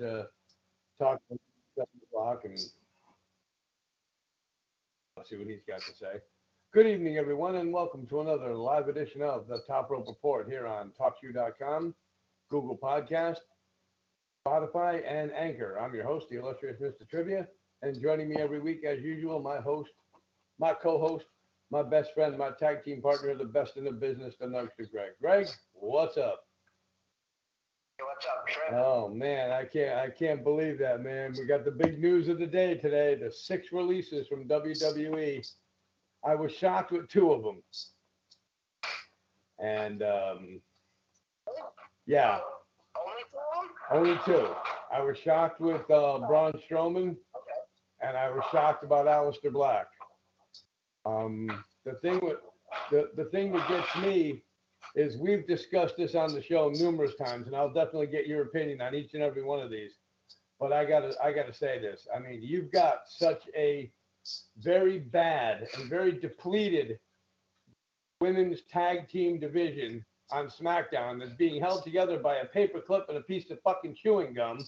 [0.00, 0.26] To
[0.98, 1.38] talk to
[1.76, 2.66] seven o'clock and see
[5.36, 6.20] what he's got to say.
[6.72, 10.66] Good evening, everyone, and welcome to another live edition of the Top Rope Report here
[10.66, 11.94] on TalkShoe.com,
[12.48, 13.40] Google Podcast,
[14.46, 15.78] Spotify, and Anchor.
[15.78, 17.06] I'm your host, the illustrious Mr.
[17.06, 17.46] Trivia,
[17.82, 19.90] and joining me every week, as usual, my host,
[20.58, 21.26] my co-host,
[21.70, 25.10] my best friend, my tag team partner, the best in the business, the Nugster Greg.
[25.20, 26.44] Greg, what's up?
[28.06, 28.72] What's up, Trip?
[28.80, 31.34] Oh man, I can't I can't believe that, man.
[31.38, 35.46] We got the big news of the day today, the six releases from WWE.
[36.24, 37.62] I was shocked with two of them.
[39.58, 40.60] And um,
[42.06, 42.40] yeah,
[42.98, 44.48] Only for only two.
[44.92, 47.60] I was shocked with uh, Braun Strowman, Okay.
[48.02, 49.86] and I was shocked about Aleister Black.
[51.04, 52.38] Um, the thing with
[52.90, 54.42] the, the thing that gets me
[54.94, 58.80] is we've discussed this on the show numerous times, and I'll definitely get your opinion
[58.80, 59.92] on each and every one of these.
[60.58, 62.06] But I gotta I gotta say this.
[62.14, 63.90] I mean, you've got such a
[64.58, 66.98] very bad and very depleted
[68.20, 73.18] women's tag team division on SmackDown that's being held together by a paper clip and
[73.18, 74.64] a piece of fucking chewing gum.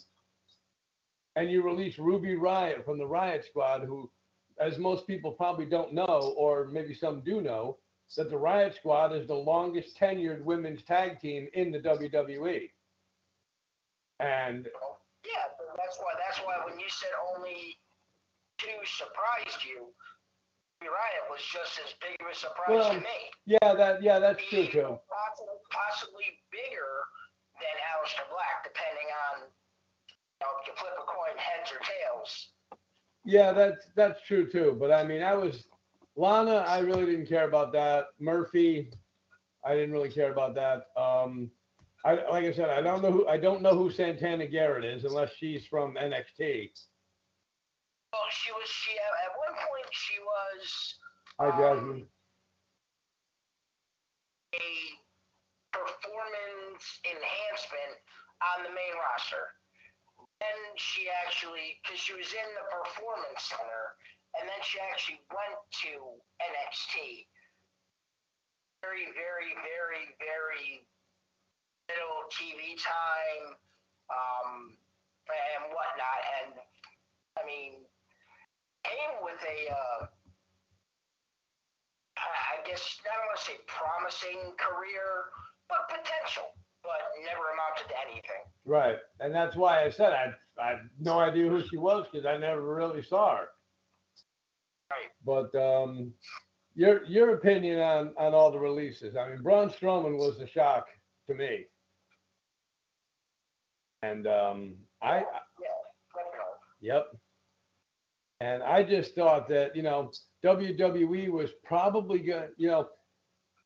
[1.37, 4.11] And you release Ruby Riot from the Riot Squad, who,
[4.61, 7.79] as most people probably don't know, or maybe some do know,
[8.17, 12.71] that the Riot Squad is the longest tenured women's tag team in the WWE.
[14.21, 14.69] And
[15.25, 17.79] Yeah, but that's why that's why when you said only
[18.59, 19.89] two surprised you,
[20.83, 23.19] Riot was just as big of a surprise Well, to me.
[23.47, 24.99] yeah, that yeah, that's true Maybe too.
[25.09, 27.07] Possibly, possibly bigger
[27.63, 32.49] than Aleister Black, depending on you know, if you flip a coin, heads or tails.
[33.25, 34.77] Yeah, that's that's true too.
[34.79, 35.65] But I mean, I was
[36.17, 36.65] Lana.
[36.69, 38.07] I really didn't care about that.
[38.21, 38.91] Murphy,
[39.65, 40.87] I didn't really care about that.
[41.01, 41.51] Um,
[42.05, 45.05] I like I said, I don't know who I don't know who Santana Garrett is
[45.05, 46.71] unless she's from NXT.
[48.13, 50.95] Well, she was she at one point she was
[51.41, 52.07] Hi, Jasmine.
[54.55, 54.69] a
[55.73, 57.97] performance enhancement
[58.53, 59.49] on the main roster.
[60.43, 63.95] Then she actually, because she was in the performance center,
[64.39, 65.93] and then she actually went to
[66.41, 67.29] NXT.
[68.81, 70.83] Very, very, very, very
[71.87, 73.55] little TV time,
[74.11, 74.75] um,
[75.29, 76.21] and whatnot.
[76.43, 76.51] And
[77.39, 77.85] I mean,
[78.83, 80.01] came with a, uh,
[82.19, 85.31] I guess I don't want to say promising career,
[85.69, 86.51] but potential,
[86.83, 88.43] but never amounted to anything.
[88.65, 92.27] Right, and that's why I said I I had no idea who she was because
[92.27, 93.49] I never really saw her.
[95.25, 96.13] But um,
[96.75, 99.17] your your opinion on on all the releases?
[99.17, 100.87] I mean, Braun Strowman was a shock
[101.29, 101.67] to me,
[104.03, 105.25] and um, I.
[106.83, 107.07] Yep.
[108.41, 110.11] And I just thought that, you know,
[110.45, 112.89] WWE was probably going you know,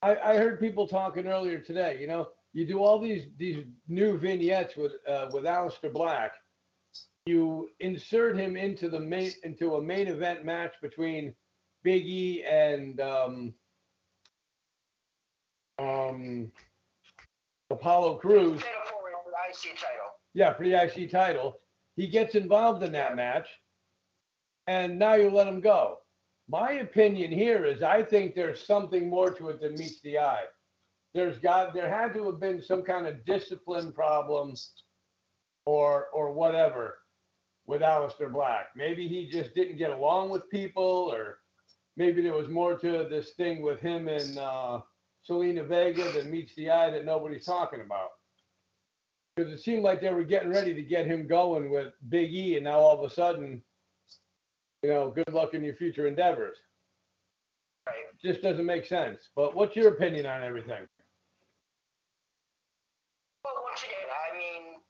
[0.03, 4.19] I, I heard people talking earlier today, you know, you do all these these new
[4.19, 6.33] vignettes with uh, with Aleister Black.
[7.27, 11.35] You insert him into the main into a main event match between
[11.83, 13.55] Big E and um,
[15.81, 16.53] um,
[17.71, 18.63] Apollo Crews.
[20.35, 21.59] Yeah, for the IC title.
[21.97, 23.49] He gets involved in that match,
[24.69, 25.99] and now you let him go.
[26.49, 30.45] My opinion here is I think there's something more to it than meets the eye.
[31.13, 34.71] There's got there had to have been some kind of discipline problems
[35.65, 36.99] or or whatever
[37.67, 38.69] with Aleister Black.
[38.77, 41.39] Maybe he just didn't get along with people, or
[41.97, 44.81] maybe there was more to this thing with him and uh,
[45.29, 48.11] Zelina Vega than meets the eye that nobody's talking about
[49.37, 52.57] because it seemed like they were getting ready to get him going with Big E,
[52.57, 53.63] and now all of a sudden,
[54.83, 56.57] you know, good luck in your future endeavors.
[57.87, 58.07] Right.
[58.25, 59.29] Just doesn't make sense.
[59.37, 60.89] But what's your opinion on everything?
[63.45, 64.81] Well, once again, I mean,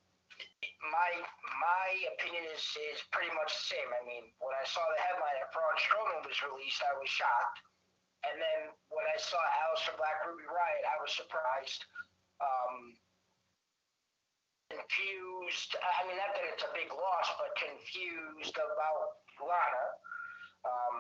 [0.93, 1.11] my
[1.61, 2.65] my opinion is
[2.97, 3.89] is pretty much the same.
[3.93, 7.59] I mean, when I saw the headline that Braun Strowman was released, I was shocked,
[8.25, 11.85] and then when I saw Aleister Black Ruby Riot, I was surprised.
[12.41, 12.97] Um,
[14.73, 15.79] confused.
[15.79, 19.87] I mean, not that it's a big loss, but confused about Lana.
[20.67, 20.97] Um,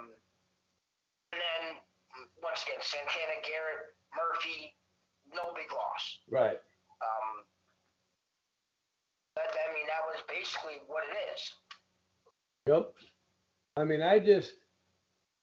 [1.34, 1.62] and then
[2.40, 4.72] once again, Santana, Garrett, Murphy,
[5.34, 6.04] no big loss.
[6.30, 6.62] Right.
[7.02, 7.28] Um,
[9.38, 11.42] I mean, that was basically what it is.
[12.68, 12.92] Yep.
[13.76, 14.52] I mean, I just,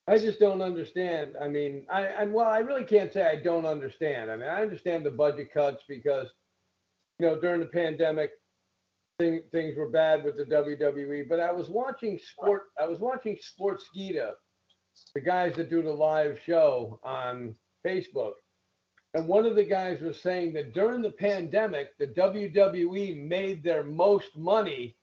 [0.07, 1.33] I just don't understand.
[1.41, 4.31] I mean, I, and well, I really can't say I don't understand.
[4.31, 6.27] I mean, I understand the budget cuts because,
[7.19, 8.31] you know, during the pandemic,
[9.19, 11.29] thing, things were bad with the WWE.
[11.29, 12.63] But I was watching sport.
[12.79, 14.31] I was watching Sportskeeda,
[15.15, 17.55] the guys that do the live show on
[17.85, 18.33] Facebook,
[19.13, 23.83] and one of the guys was saying that during the pandemic, the WWE made their
[23.83, 24.95] most money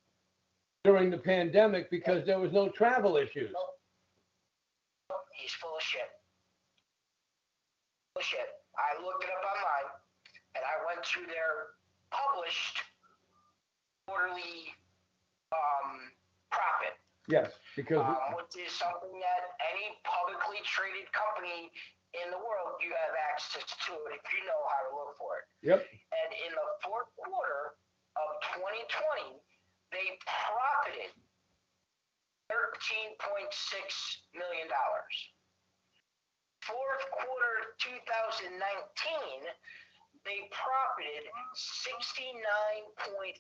[0.84, 3.52] during the pandemic because there was no travel issues.
[5.32, 6.10] He's full of shit.
[8.14, 8.48] Full of shit.
[8.76, 9.90] I looked it up online,
[10.56, 11.76] and I went through their
[12.10, 12.82] published
[14.06, 14.74] quarterly
[15.52, 16.10] um,
[16.50, 16.98] profit,
[17.30, 21.70] Yes, because um, which is something that any publicly traded company
[22.18, 25.38] in the world you have access to it if you know how to look for
[25.38, 25.46] it.
[25.62, 27.78] yep, And in the fourth quarter
[28.18, 28.28] of
[28.58, 29.38] 2020,
[29.94, 31.14] they profited
[32.50, 33.14] $13.6
[34.34, 34.66] million.
[36.66, 38.58] Fourth quarter 2019,
[40.26, 41.24] they profited
[41.54, 43.38] 69.3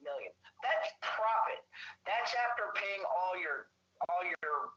[0.00, 0.32] million.
[0.62, 1.60] That's profit.
[2.06, 3.66] That's after paying all your
[4.10, 4.74] all your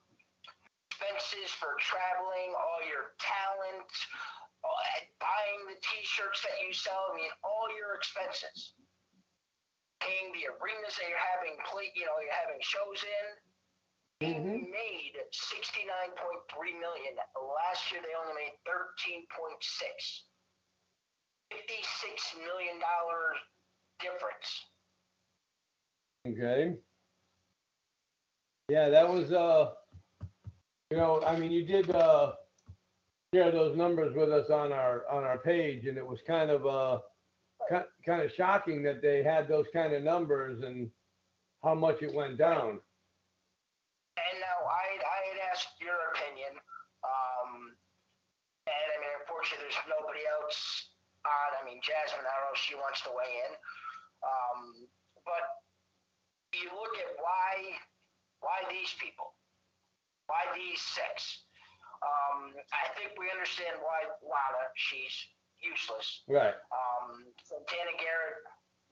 [0.96, 3.92] expenses for traveling, all your talent,
[5.20, 7.12] buying the T-shirts that you sell.
[7.12, 8.74] I mean, all your expenses.
[10.00, 13.28] Paying the arenas that you're having play, you know, you're having shows in.
[14.22, 14.70] They Mhm.
[14.72, 17.20] made 69.3 million.
[17.36, 20.28] Last year they only made 13.6.
[21.52, 23.36] 56 million dollar
[24.00, 24.66] difference.
[26.28, 26.82] okay.
[28.68, 29.76] Yeah, that was, uh,
[30.92, 32.34] you know, I mean, you did, uh,
[33.34, 36.66] share those numbers with us on our, on our page and it was kind of,
[36.66, 37.00] uh,
[37.70, 40.90] ki- kind of shocking that they had those kind of numbers and
[41.64, 42.80] how much it went down.
[44.16, 46.56] And now I I had asked your opinion.
[47.04, 47.76] Um,
[48.70, 50.60] and I mean, unfortunately, there's nobody else
[51.26, 51.50] on.
[51.60, 53.54] I mean, Jasmine, I don't know if she wants to weigh in.
[54.24, 54.60] Um,
[55.28, 55.44] but
[56.56, 57.76] you look at why
[58.40, 59.34] why these people,
[60.28, 61.46] why these six.
[62.06, 64.64] Um, I think we understand why Lana.
[64.78, 65.14] She's
[65.64, 66.06] useless.
[66.30, 68.38] Right, Um, Santana Garrett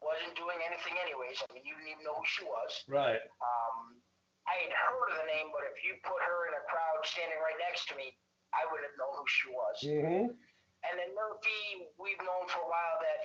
[0.02, 1.38] wasn't doing anything anyways.
[1.44, 2.72] I mean, you didn't even know who she was.
[2.90, 4.02] right, Um,
[4.50, 7.38] I had heard of the name, but if you put her in a crowd standing
[7.44, 8.12] right next to me,
[8.56, 9.76] I wouldn't know who she was.
[9.84, 13.22] mm-hmm, And then Murphy, we've known for a while that,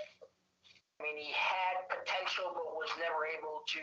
[0.99, 3.83] I mean, he had potential, but was never able to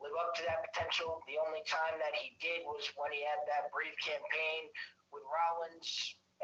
[0.00, 1.24] live up to that potential.
[1.24, 4.68] The only time that he did was when he had that brief campaign
[5.12, 5.88] with Rollins,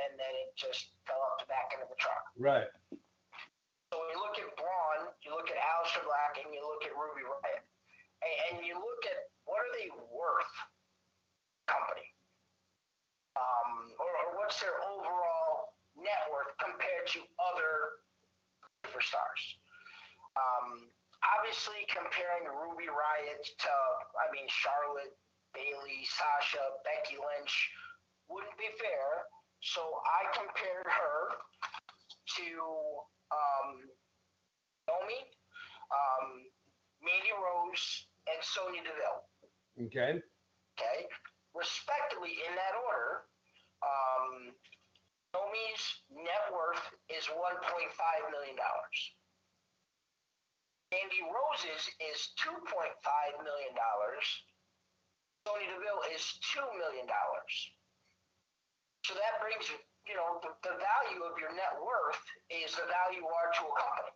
[0.01, 2.25] and then it just fell off the back end of the truck.
[2.41, 2.71] right,
[3.93, 6.97] So when you look at Braun, you look at Aleister Black, and you look at
[6.97, 7.65] Ruby Riot,
[8.25, 10.55] and, and you look at what are they worth,
[11.69, 12.09] company,
[13.37, 17.21] um, or, or what's their overall net worth compared to
[17.53, 18.01] other
[18.85, 19.43] superstars.
[20.37, 20.92] Um,
[21.23, 23.75] obviously, comparing Ruby Riot to,
[24.19, 25.15] I mean, Charlotte,
[25.55, 27.55] Bayley, Sasha, Becky Lynch
[28.29, 29.27] wouldn't be fair.
[29.63, 31.19] So I compared her
[32.39, 32.47] to
[33.31, 33.69] um,
[34.91, 35.23] Naomi,
[35.93, 36.27] um,
[36.99, 37.85] Mandy Rose,
[38.27, 39.23] and Sonya Deville.
[39.87, 40.19] okay,
[40.79, 40.99] Okay,
[41.55, 43.29] respectively in that order.
[43.83, 44.55] Um,
[45.35, 47.37] Naomi's net worth is 1.5
[48.31, 48.57] million
[50.93, 52.61] Mandy Rose's is 2.5
[53.41, 54.27] million dollars.
[55.49, 56.21] Sonya Deville is
[56.53, 57.53] two million dollars.
[59.09, 59.73] So that brings
[60.05, 62.21] you know the, the value of your net worth
[62.53, 64.13] is the value you are to a company.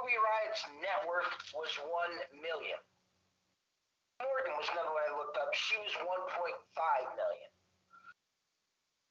[0.00, 2.80] Ruby Riot's net worth was one million.
[4.24, 5.52] Morgan was another one I looked up.
[5.52, 6.08] She was 1.5
[7.12, 7.50] million.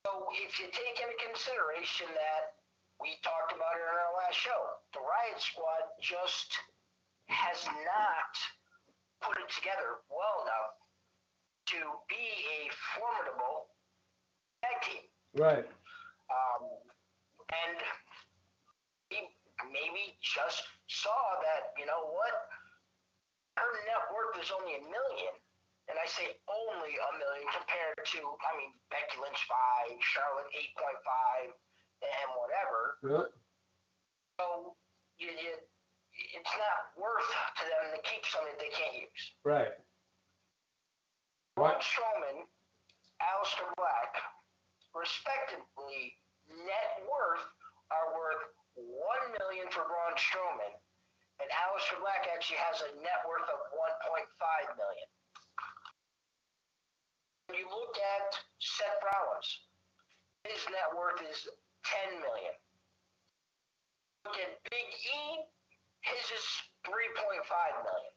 [0.10, 2.65] So if you take into consideration that
[3.00, 4.62] we talked about it in our last show,
[4.96, 6.50] the Riot Squad just
[7.28, 8.34] has not
[9.22, 10.72] put it together well enough
[11.76, 12.26] to be
[12.62, 13.74] a formidable
[14.62, 15.06] tag team.
[15.34, 15.66] right,
[16.30, 16.62] Um,
[17.50, 17.78] and
[19.10, 19.20] he
[19.74, 22.34] maybe just saw that, you know what?
[23.58, 25.34] Her net worth is only a million.
[25.86, 29.38] And I say only a million compared to, I mean, Becky Lynch
[29.90, 30.50] 5, Charlotte
[31.46, 31.54] 8.5,
[32.06, 32.80] and whatever.
[33.02, 33.28] yeah,
[34.38, 34.76] So
[35.18, 35.54] you, you,
[36.14, 37.28] it's not worth
[37.60, 39.24] to them to keep something they can't use.
[39.44, 39.74] Right.
[41.56, 41.80] Right.
[41.80, 42.44] Strowman,
[43.24, 44.12] Aleister Black,
[44.92, 46.16] respectively,
[46.52, 47.48] net worth
[47.96, 48.44] are worth
[48.76, 50.74] one million for Braun Strowman,
[51.40, 55.08] and Aleister Black actually has a net worth of one point five million.
[57.48, 59.50] When you look at Seth Rollins,
[60.44, 61.46] his net worth is
[61.86, 62.56] ten million.
[64.26, 65.22] Look at Big E,
[66.02, 66.46] his is
[66.86, 68.14] three point five million.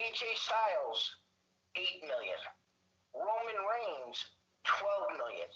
[0.00, 1.00] AJ Styles,
[1.76, 2.40] eight million.
[3.12, 4.18] Roman Reigns,
[4.64, 5.48] twelve million.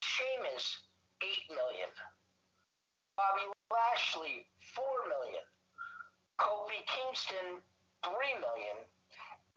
[0.00, 0.64] Sheamus,
[1.24, 1.88] eight million.
[3.16, 5.44] Bobby Lashley, four million.
[6.40, 7.60] Kofi Kingston,
[8.04, 8.78] three million.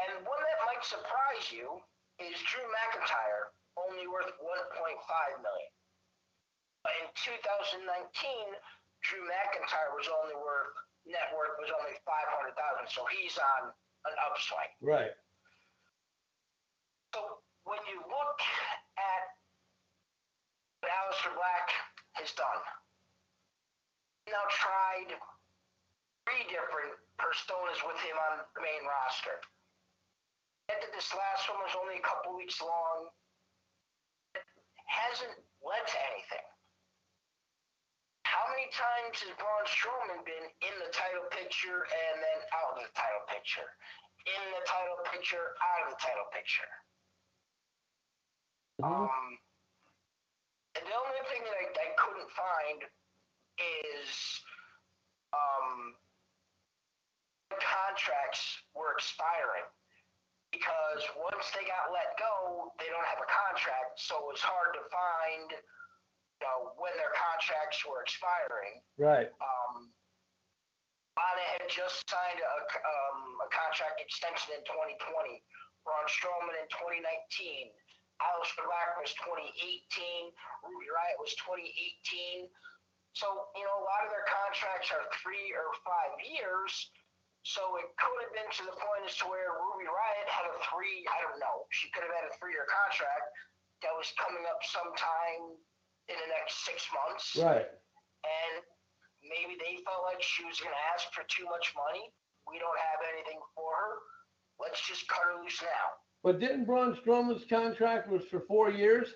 [0.04, 1.82] And one that might surprise you
[2.22, 5.72] is Drew McIntyre, only worth one point five million.
[6.88, 7.84] But in 2019,
[9.04, 10.72] Drew McIntyre was only worth
[11.04, 13.76] net worth was only five hundred thousand, so he's on
[14.08, 14.72] an upswing.
[14.80, 15.12] Right.
[17.12, 18.40] So when you look
[18.96, 19.24] at
[20.80, 21.68] what Aleister Black
[22.24, 22.64] has done,
[24.32, 25.12] now tried
[26.24, 29.44] three different personas with him on the main roster.
[30.96, 33.12] This last one was only a couple weeks long.
[34.40, 34.44] It
[34.88, 36.48] hasn't led to anything.
[38.48, 42.88] How many times has Braun Strowman been in the title picture and then out of
[42.88, 43.68] the title picture?
[44.24, 46.72] In the title picture, out of the title picture.
[48.80, 48.88] Mhm.
[48.88, 49.40] Um,
[50.80, 52.80] and the only thing that I, I couldn't find
[53.60, 54.08] is
[55.36, 56.00] um,
[57.52, 59.68] contracts were expiring
[60.56, 64.72] because once they got let go, they don't have a contract, so it was hard
[64.72, 65.52] to find,
[66.38, 68.78] you know, when their contracts were expiring.
[68.98, 69.30] Right.
[69.42, 69.90] Um,
[71.18, 75.42] Lana had just signed a, um, a contract extension in 2020.
[75.82, 77.74] Braun Strowman in 2019.
[78.22, 80.30] Aleister Black was 2018.
[80.62, 82.50] Ruby Riot was 2018.
[83.18, 86.70] So, you know, a lot of their contracts are three or five years.
[87.42, 90.58] So it could have been to the point as to where Ruby Riot had a
[90.70, 93.32] three, I don't know, she could have had a three year contract
[93.82, 95.56] that was coming up sometime
[96.10, 97.68] in the next six months Right.
[97.68, 98.54] and
[99.24, 102.12] maybe they felt like she was going to ask for too much money.
[102.48, 103.94] We don't have anything for her.
[104.60, 105.88] Let's just cut her loose now.
[106.24, 109.08] But didn't Braun Strowman's contract was for four years?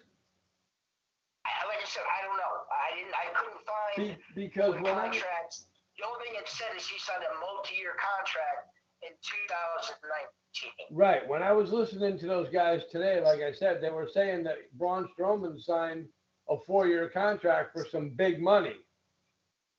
[1.45, 2.55] I- Like I said, I don't know.
[2.69, 3.15] I didn't.
[3.15, 5.63] I couldn't find Be, because the when I contract.
[5.97, 8.69] The only thing it said is he signed a multi-year contract
[9.01, 10.97] in 2019.
[10.97, 14.43] right when I was listening to those guys today, like I said, they were saying
[14.43, 16.07] that Braun Strowman signed
[16.49, 18.75] a four-year contract for some big money.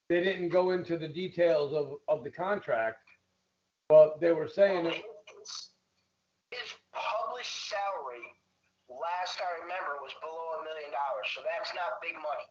[0.08, 2.98] They didn't go into the details of, of the contract,
[3.88, 5.02] but they were saying it,
[6.50, 8.26] his, published salary,
[8.88, 11.30] last I remember, was below a million dollars.
[11.34, 12.46] So that's not big money.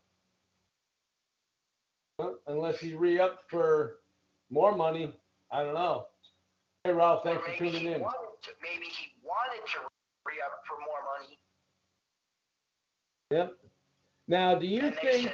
[2.47, 3.99] unless he re-upped for
[4.49, 5.13] more money.
[5.51, 6.07] I don't know.
[6.83, 7.99] Hey Ralph, thanks for tuning in.
[7.99, 9.79] To, maybe he wanted to
[10.25, 11.37] re-up for more money,
[13.31, 13.53] Yep.
[14.31, 15.25] Now, do you think?
[15.25, 15.31] no.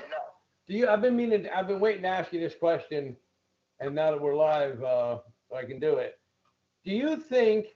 [0.67, 0.87] Do you?
[0.89, 1.47] I've been meaning.
[1.55, 3.15] I've been waiting to ask you this question,
[3.79, 5.19] and now that we're live, uh,
[5.55, 6.15] I can do it.
[6.83, 7.67] Do you think?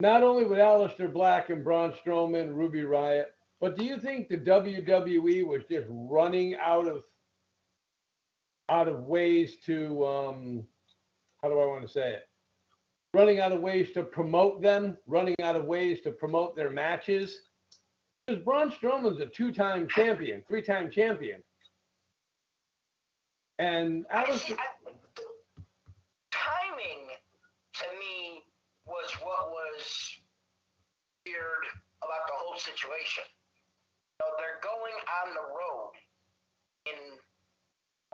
[0.00, 4.38] Not only with Aleister Black and Braun Strowman, Ruby Riot, but do you think the
[4.38, 7.02] WWE was just running out of
[8.70, 10.66] out of ways to um,
[11.42, 12.22] how do I want to say it?
[13.12, 17.36] Running out of ways to promote them, running out of ways to promote their matches.
[18.32, 21.42] Because Braun Strowman's a two-time champion, three-time champion,
[23.58, 24.56] and I see, Aleister.
[24.56, 25.28] I, the
[26.32, 28.40] timing to me
[28.88, 29.84] was what was
[31.28, 31.64] weird
[32.00, 33.28] about the whole situation.
[34.16, 35.92] You know, they're going on the road
[36.88, 36.96] in,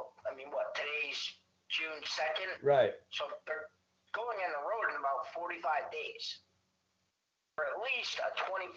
[0.03, 1.23] I mean, what, today's
[1.71, 2.67] June 2nd?
[2.67, 3.71] Right, So they're
[4.19, 5.63] going on the road in about 45
[5.95, 6.43] days.
[7.59, 8.71] For at least a 25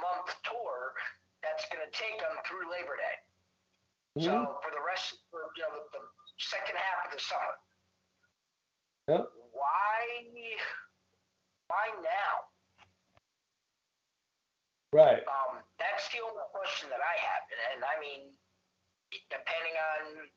[0.00, 0.96] month tour
[1.44, 3.16] that's going to take them through Labor Day.
[4.16, 4.24] Mhm.
[4.24, 6.02] So for the rest, for, you know, the, the
[6.40, 7.54] second half of the summer.
[9.12, 9.28] Yep.
[9.52, 10.00] Why?
[11.68, 12.48] Why now?
[14.96, 18.32] right, Um, that's the only question that I have, and, and I mean,
[19.28, 20.30] depending on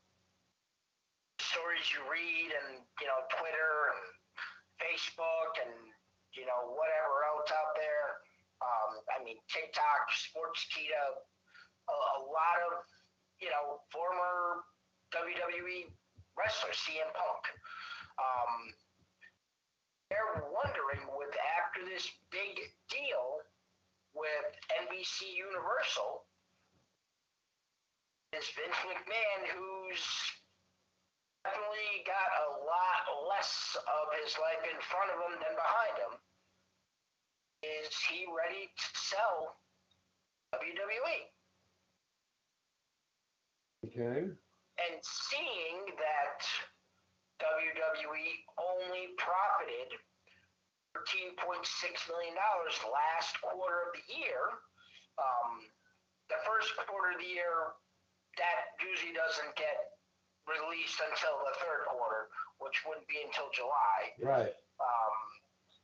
[1.40, 4.04] stories you read, and you know, Twitter and
[4.84, 5.95] Facebook, and
[6.36, 8.08] you know, whatever else out there.
[8.64, 11.04] Um, I mean, TikTok, Sportskeeda,
[11.88, 12.86] a, a lot of
[13.42, 14.64] you know, former
[15.12, 15.92] WWE
[16.38, 17.44] wrestler CM Punk.
[18.20, 18.54] Um,
[20.10, 22.56] they're wondering with after this big
[22.88, 23.44] deal
[24.16, 24.48] with
[24.88, 26.24] NBC Universal,
[28.32, 30.04] is Vince McMahon who's
[31.46, 36.14] definitely got a lot less of his life in front of him than behind him.
[37.62, 39.62] Is he ready to sell
[40.58, 41.30] WWE?
[43.86, 44.26] Okay.
[44.82, 46.42] And seeing that
[47.38, 49.94] WWE only profited
[50.98, 51.38] $13.6
[52.10, 52.34] million
[52.90, 54.58] last quarter of the year,
[55.22, 55.62] um,
[56.34, 57.78] the first quarter of the year,
[58.42, 59.95] that usually doesn't get
[60.46, 62.30] released until the third quarter,
[62.62, 64.54] which wouldn't be until July, Right.
[64.80, 65.14] um,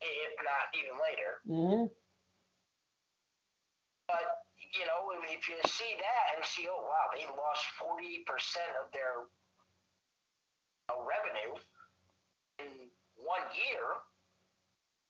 [0.01, 1.31] if not even later.
[1.49, 1.85] Mm-hmm.
[4.07, 4.25] But
[4.77, 8.71] you know, if- if you see that and see, oh wow, they lost forty percent
[8.83, 9.27] of their
[10.89, 11.55] uh, revenue
[12.59, 13.83] in one year.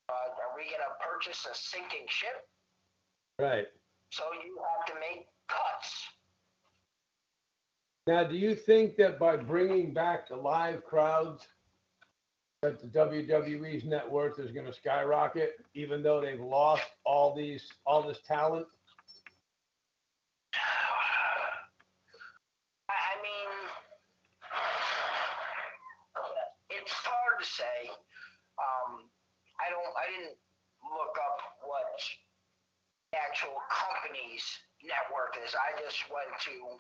[0.10, 2.44] Uh, are we going to purchase a sinking ship?
[3.40, 3.68] Right.
[4.12, 6.04] So you have to make cuts.
[8.12, 11.48] Now, do you think that by bringing back the live crowds,
[12.62, 17.72] that the WWE's net worth is going to skyrocket, even though they've lost all these
[17.86, 18.68] all this talent?
[22.90, 23.52] I mean,
[26.70, 27.96] it's hard to say.
[28.60, 29.08] Um,
[29.56, 29.96] I don't.
[29.96, 30.36] I didn't
[30.84, 31.88] look up what
[33.16, 34.44] actual company's
[34.84, 35.56] net worth is.
[35.56, 36.76] I just went to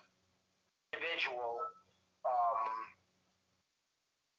[1.01, 1.57] individual
[2.25, 2.71] um,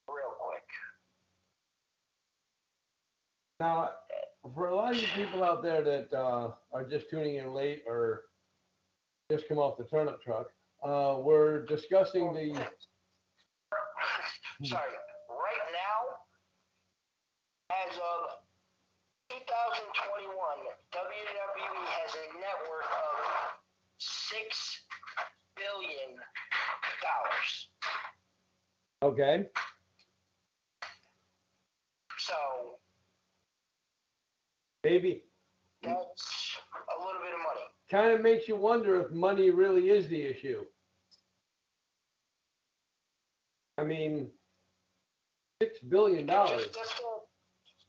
[0.08, 0.62] real quick.
[3.60, 3.90] Now,
[4.54, 7.82] for a lot of you people out there that uh, are just tuning in late
[7.86, 8.22] or
[9.30, 10.46] just come off the turnip truck,
[10.82, 12.54] uh, we're discussing the
[14.64, 14.92] Sorry.
[15.30, 16.22] Right now,
[17.70, 18.38] as of
[19.30, 20.30] 2021,
[20.94, 23.42] WWE has a net worth of
[23.98, 24.82] six
[25.56, 26.18] billion
[27.02, 27.50] dollars.
[29.12, 29.46] Okay.
[32.18, 32.34] So
[34.84, 35.22] Maybe
[35.82, 37.66] that's a little bit of money.
[37.90, 40.64] kind of makes you wonder if money really is the issue.
[43.78, 44.28] I mean,
[45.62, 46.62] six billion dollars.
[46.66, 47.04] Just, just, to,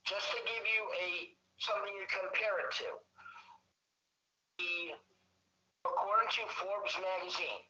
[0.06, 2.90] just to give you a something to compare it to.
[4.60, 4.94] The
[5.90, 7.64] according to Forbes magazine,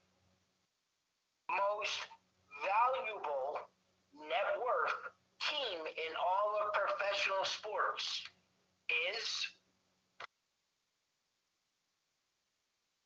[1.47, 1.95] most
[2.59, 3.42] valuable
[4.29, 4.95] net worth
[5.49, 8.21] team in all of professional sports
[8.89, 9.25] is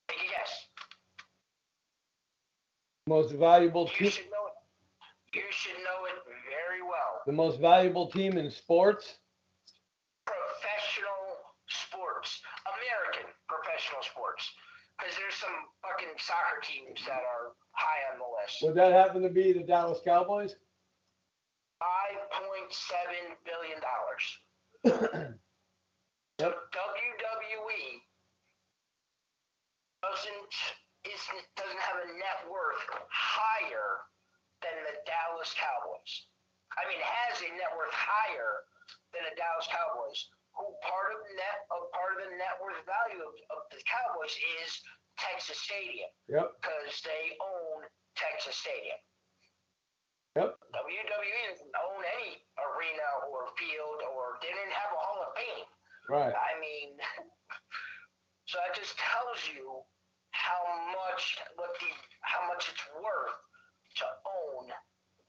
[0.09, 0.67] take a guess.
[3.07, 4.05] Most valuable team.
[4.05, 4.55] You should know it.
[5.37, 6.17] You should know it
[6.49, 7.21] very well.
[7.25, 9.15] the most valuable team in sports.
[10.25, 11.23] professional
[11.67, 14.43] sports, American professional sports,
[14.97, 18.63] because there's some fucking soccer teams that are high on the list.
[18.63, 20.55] Would that happen to be the Dallas Cowboys?
[21.79, 24.25] Five point seven billion dollars.
[26.37, 26.53] Yep.
[26.53, 27.81] WWE
[30.05, 30.53] doesn't
[31.01, 34.05] isn't doesn't have a net worth higher
[34.61, 36.13] than the Dallas Cowboys.
[36.77, 38.61] I mean, has a net worth higher
[39.17, 40.29] than the Dallas Cowboys.
[40.61, 44.37] Who part of net of part of the net worth value of, of the Cowboys
[44.61, 44.69] is
[45.17, 46.53] Texas Stadium Yep.
[46.61, 47.81] because they own
[48.13, 49.01] Texas Stadium.
[50.37, 50.53] Yep.
[50.69, 55.65] WWE doesn't own any arena or field or they didn't have a Hall of Fame.
[56.13, 56.29] Right.
[56.29, 56.93] I mean,
[58.45, 59.81] so that just tells you
[60.37, 60.61] how
[60.93, 61.89] much what the
[62.21, 63.33] how much it's worth
[63.97, 64.69] to own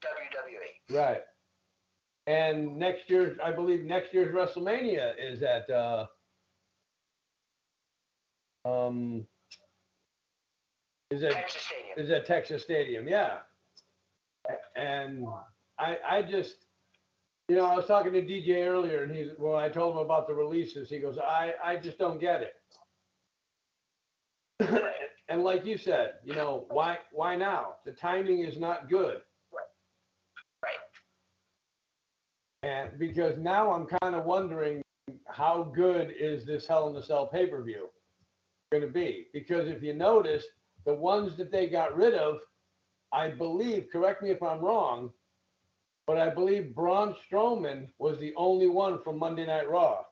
[0.05, 0.93] WWE.
[0.93, 1.21] Right.
[2.27, 6.05] And next year's, I believe next year's WrestleMania is at uh,
[8.63, 9.25] um,
[11.09, 11.97] is at Texas Stadium.
[11.97, 13.07] is at Texas Stadium.
[13.07, 13.39] Yeah.
[14.79, 15.25] And
[15.77, 16.55] I I just
[17.49, 20.27] you know I was talking to DJ earlier and he when I told him about
[20.27, 22.53] the releases he goes I I just don't get it.
[25.29, 27.75] and like you said, you know why why now?
[27.85, 29.17] The timing is not good.
[32.61, 34.81] And because now I'm kind of wondering
[35.27, 37.87] how good is this Hell in a Cell pay per view
[38.71, 39.27] going to be?
[39.33, 40.43] Because if you notice,
[40.85, 42.37] the ones that they got rid of,
[43.11, 45.11] I believe, correct me if I'm wrong,
[46.05, 50.03] but I believe Braun Strowman was the only one from Monday Night Raw.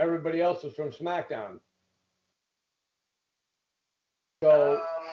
[0.00, 1.58] Everybody else was from SmackDown.
[4.42, 5.08] So, Um,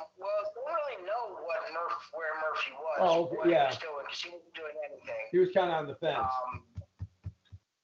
[2.56, 2.98] if he was.
[3.00, 3.67] Oh, okay, what he yeah.
[3.67, 5.15] was doing because he wasn't doing anything.
[5.32, 6.34] He was kind of on the fence.
[6.54, 6.63] Um,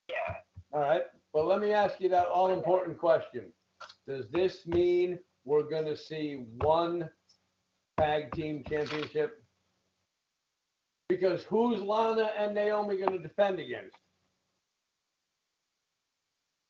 [0.09, 0.35] yeah.
[0.73, 1.03] All right.
[1.33, 3.51] Well, let me ask you that all important question.
[4.07, 7.09] Does this mean we're going to see one
[7.99, 9.43] tag team championship?
[11.09, 13.95] Because who's Lana and Naomi going to defend against?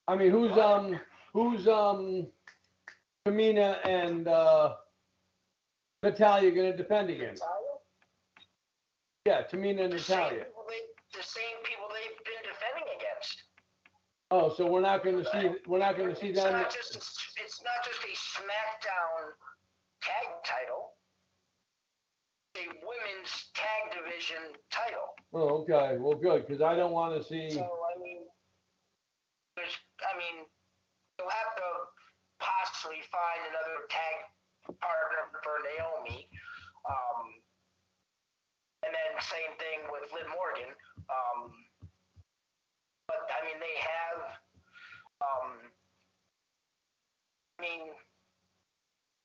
[0.08, 1.00] I mean, who's um
[1.34, 2.28] who's um
[3.28, 4.74] Tamina and uh
[6.04, 7.44] Natalya going to defend against?
[9.26, 10.46] Yeah, Tamina and The Natalya.
[10.68, 10.82] they,
[11.14, 13.44] the same people they've been defending against.
[14.32, 16.54] Oh, so we're not going to see we're not going to see it's them.
[16.54, 19.36] Not just, it's not just a SmackDown
[20.02, 20.91] tag title.
[22.60, 25.16] A women's tag division title.
[25.32, 25.96] Oh, okay.
[25.96, 27.56] Well, good because I don't want to see.
[27.56, 28.28] So I mean,
[29.56, 29.72] there's,
[30.04, 30.44] I mean,
[31.16, 31.70] you'll have to
[32.44, 34.16] possibly find another tag
[34.84, 36.28] partner for Naomi.
[36.84, 37.40] Um,
[38.84, 40.76] and then same thing with Liv Morgan.
[41.08, 41.56] Um,
[43.08, 44.20] but I mean, they have.
[45.24, 45.72] Um,
[47.56, 47.96] I mean,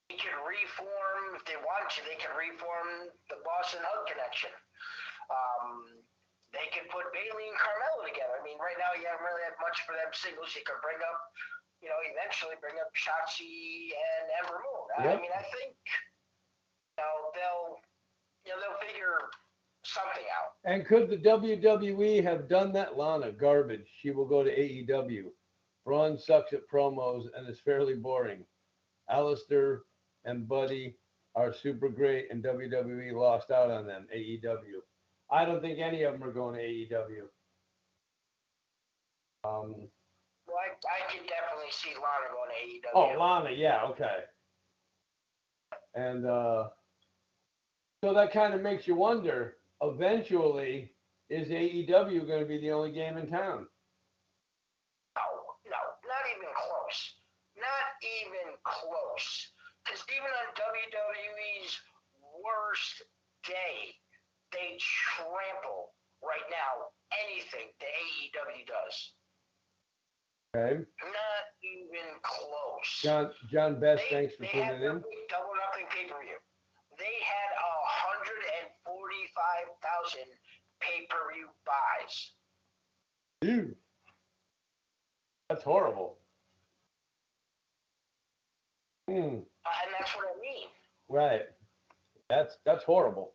[0.08, 2.00] they can reform if they want to.
[2.06, 4.54] They can reform the Boss 'n' Hug Connection.
[5.30, 6.02] Um,
[6.54, 8.38] they could put Bayley and Carmella together.
[8.38, 10.54] I mean, right now you haven't really had much for them singles.
[10.54, 11.18] You could bring up,
[11.82, 14.86] you know, eventually bring up Shotzi and Ember Moon.
[14.94, 17.82] I mean, I think, you know, they'll,
[18.46, 19.18] you know, they'll figure
[19.82, 20.54] something out.
[20.64, 22.96] And could the WWE have done that?
[22.96, 23.86] Lana, garbage.
[24.00, 25.34] She will go to AEW.
[25.84, 28.44] Braun sucks at promos and is fairly boring.
[29.10, 29.82] Aleister
[30.26, 30.96] and Buddy
[31.34, 34.06] are super great, and WWE lost out on them.
[34.14, 34.80] AEW.
[35.30, 37.22] I don't think any of them are going to AEW.
[39.44, 39.74] Um,
[40.46, 43.16] Well, I, I can definitely see Lana going to AEW.
[43.16, 44.24] Oh, Lana, yeah, okay.
[45.94, 46.68] And uh,
[48.02, 49.56] so that kind of makes you wonder.
[49.82, 50.90] Eventually,
[51.28, 53.66] is AEW going to be the only game in town?
[55.16, 55.26] No,
[55.66, 57.14] no, not even close.
[57.56, 59.48] Not even close.
[59.86, 61.78] Because even on WWE's
[62.42, 63.06] worst
[63.46, 63.94] day,
[64.50, 68.96] they trample right now anything the AEW does.
[70.56, 70.82] Okay.
[71.06, 72.90] Not even close.
[73.02, 75.04] John John Best, They- thanks for tuning in.
[75.30, 76.38] double nothing pay per view.
[76.98, 80.26] They had a hundred and forty five thousand
[80.80, 82.32] pay per view buys.
[83.42, 83.76] Dude,
[85.48, 86.18] that's horrible.
[89.08, 89.14] Hmm.
[89.14, 90.68] Uh, and that's what I mean.
[91.08, 91.42] Right.
[92.28, 93.32] That's that's horrible.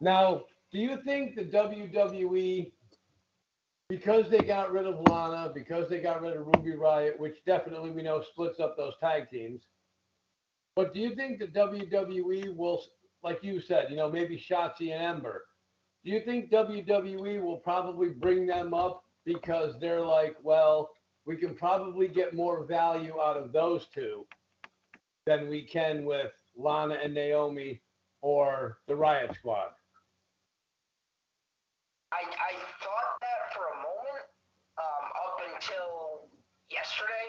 [0.00, 2.72] Now, do you think the WWE,
[3.88, 7.90] because they got rid of Lana, because they got rid of Ruby Riot, which definitely
[7.90, 9.62] we know splits up those tag teams,
[10.74, 12.82] but do you think the WWE will,
[13.22, 15.44] like you said, you know, maybe Shotzi and Ember,
[16.04, 20.90] do you think WWE will probably bring them up because they're like, well,
[21.26, 24.26] we can probably get more value out of those two
[25.26, 27.80] than we can with Lana and Naomi
[28.22, 29.70] or the Riot Squad.
[32.12, 34.26] I, I thought that for a moment,
[34.76, 36.28] um, up until
[36.68, 37.26] yesterday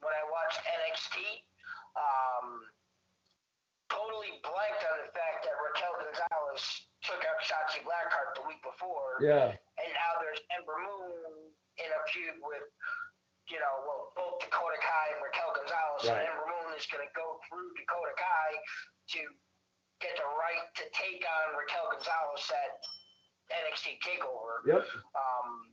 [0.00, 1.16] when I watched NXT.
[1.92, 2.64] Um,
[3.92, 6.64] totally blanked on the fact that Raquel Gonzalez
[7.04, 9.52] took out Shotzi Blackheart the week before, Yeah.
[9.52, 12.64] and now there's Ember Moon in a feud with,
[13.52, 16.24] you know, well, both Dakota Kai and Raquel Gonzalez, Right.
[16.24, 18.50] and Ember Moon is going to go through Dakota Kai
[19.12, 19.20] to
[20.00, 22.72] get the right to take on Raquel Gonzalez at
[23.52, 24.88] NXT Takeover Yep.
[25.12, 25.68] um,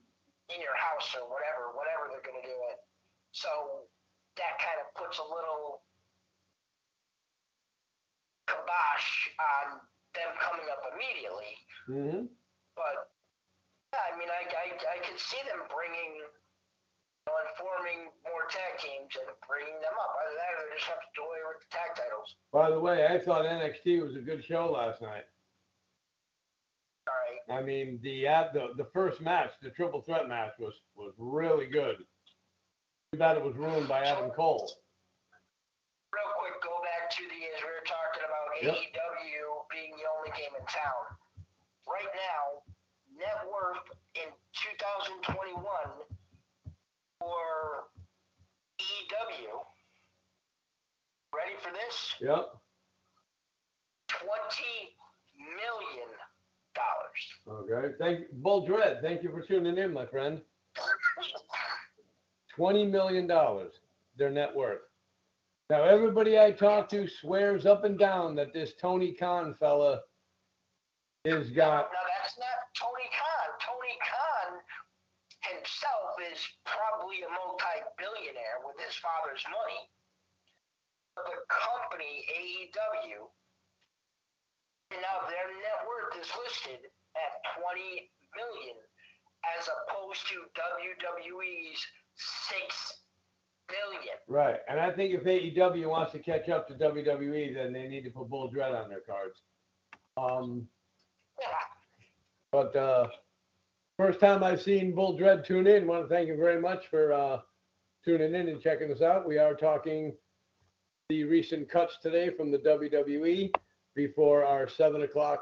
[0.52, 2.84] in your house or whatever, whatever they're going to do it.
[3.32, 3.88] So
[4.36, 5.88] that kind of puts a little
[8.44, 9.08] kibosh
[9.40, 9.80] on
[10.18, 11.54] them coming up immediately.
[11.88, 12.28] hmm
[12.76, 13.08] But
[13.94, 16.26] yeah, I mean, I, I, I could see them bringing,
[17.30, 20.12] you know, and forming more tag teams and bringing them up.
[20.18, 22.30] Either that or they just have to do away with the tag titles.
[22.50, 25.30] By the way, I thought NXT was a good show last night.
[27.06, 27.42] All right.
[27.54, 31.66] I mean, the ad- the the first match, the triple threat match, was was really
[31.70, 32.02] good.
[33.14, 34.70] Too bad it was ruined by Adam Cole.
[36.14, 38.74] Real quick, go back to the, as we were talking about Yep.
[38.74, 41.04] AEW being the only game in town.
[41.90, 42.62] Right now,
[43.18, 43.82] net worth
[44.14, 45.58] in 2021
[47.20, 47.88] for
[48.80, 49.60] AEW,
[51.36, 52.16] ready for this?
[52.22, 52.56] Yep.
[54.10, 54.64] 20
[55.38, 56.10] million
[56.76, 57.70] dollars.
[57.72, 57.94] Okay.
[58.00, 59.00] Thank Bull Dread.
[59.02, 60.42] Thank you for tuning in, my friend.
[62.56, 63.74] Twenty million dollars,
[64.18, 64.82] their net worth.
[65.70, 70.02] Now, everybody I talk to swears up and down that this Tony Khan fella
[71.26, 73.48] is got, No, that's not Tony Khan.
[73.62, 74.60] Tony Khan
[75.46, 79.82] himself is probably a multi-billionaire with his father's money.
[81.14, 83.22] But the company AEW,
[84.90, 88.78] and now their net worth is listed at 20 million,
[89.46, 91.82] as opposed to WWE's
[92.50, 92.98] six
[93.70, 94.18] billion.
[94.28, 98.04] right, and I think if AEW wants to catch up to WWE, then they need
[98.06, 99.38] to put Bull Dread on their cards.
[100.18, 100.68] Um,
[101.40, 101.46] Yeah.
[102.52, 103.06] But uh,
[103.96, 105.86] first time I've seen Bull Dread tune in.
[105.86, 107.42] Want to thank you very much for uh,
[108.04, 109.28] tuning in and checking us out.
[109.28, 110.14] We are talking
[111.10, 113.52] the recent cuts today from the WWE
[113.96, 115.42] before our seven o'clock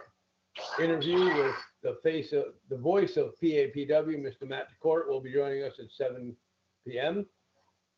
[0.80, 4.48] interview with the face of the voice of PAPW, Mr.
[4.48, 6.36] Matt DeCorte, will be joining us at 7
[6.88, 7.26] p.m.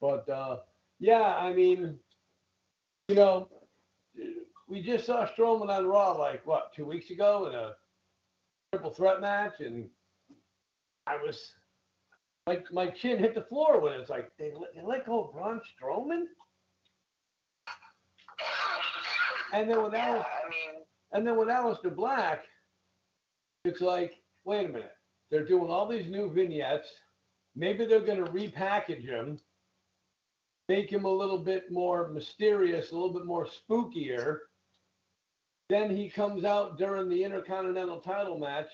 [0.01, 0.57] But uh,
[0.99, 1.97] yeah, I mean,
[3.07, 3.47] you know,
[4.67, 7.73] we just saw Strowman on Raw like what two weeks ago in a
[8.71, 9.89] triple threat match, and
[11.07, 11.53] I was
[12.49, 15.33] like, my chin hit the floor when it's like they let, they let go of
[15.33, 16.23] Braun Strowman,
[19.53, 22.45] and then with Yeah, Alice, I mean, and then with Aleister Black,
[23.65, 24.97] it's like, wait a minute,
[25.29, 26.87] they're doing all these new vignettes.
[27.55, 29.39] Maybe they're going to repackage him,
[30.67, 34.37] make him a little bit more mysterious, a little bit more spookier.
[35.69, 38.69] Then he comes out during the Intercontinental title match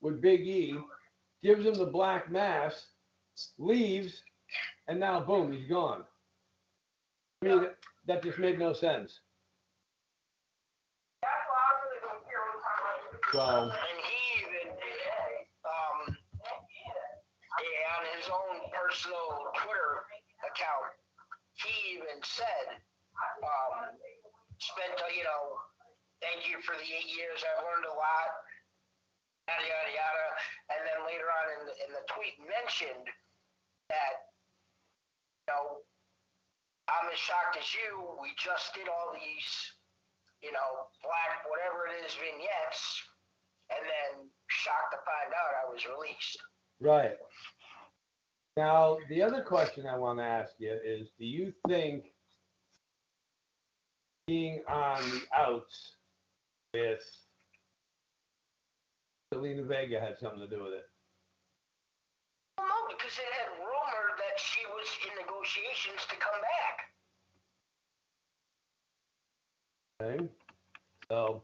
[0.00, 0.74] with Big E,
[1.44, 2.86] gives him the black mass,
[3.58, 4.22] leaves,
[4.88, 6.04] and now boom, he's gone.
[7.42, 9.20] I mean, that- that just made no sense.
[13.32, 13.72] So, and
[14.04, 14.70] he even,
[15.66, 20.06] um, yeah, on his own personal Twitter
[20.46, 20.86] account,
[21.64, 22.78] he even said,
[23.42, 23.90] um,
[24.60, 25.58] spent, uh, you know,
[26.22, 27.42] thank you for the eight years.
[27.42, 28.30] I've learned a lot,
[29.50, 30.26] yada, yada, yada.
[30.70, 33.08] And then later on in the, in the tweet mentioned
[33.94, 34.14] that,
[35.46, 35.86] you know,
[36.90, 38.18] I'm as shocked as you.
[38.18, 39.50] We just did all these,
[40.42, 42.82] you know, black, whatever it is, vignettes
[43.70, 46.38] and then shocked to find out I was released.
[46.80, 47.16] Right.
[48.56, 52.04] Now, the other question I want to ask you is do you think
[54.26, 55.96] being on the outs
[56.72, 57.00] with
[59.32, 60.84] Zelina Vega had something to do with it?
[62.58, 66.76] No, because it had rumored that she was in negotiations to come back.
[70.02, 70.28] Okay.
[71.10, 71.42] So,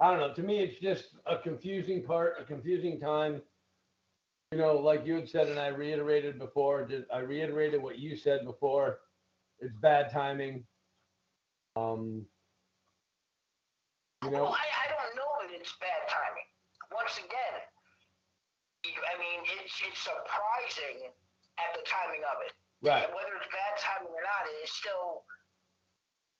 [0.00, 0.34] I don't know.
[0.34, 3.42] To me, it's just a confusing part, a confusing time.
[4.52, 8.16] You know, like you had said, and I reiterated before, just, I reiterated what you
[8.16, 9.00] said before.
[9.60, 10.64] It's bad timing.
[11.76, 12.24] Um,
[14.24, 16.48] you know, Well, I, I don't know that it's bad timing.
[16.94, 17.57] Once again,
[19.08, 21.08] I mean, it's it's surprising
[21.58, 22.52] at the timing of it.
[22.84, 25.24] right, Whether it's bad timing or not, it is still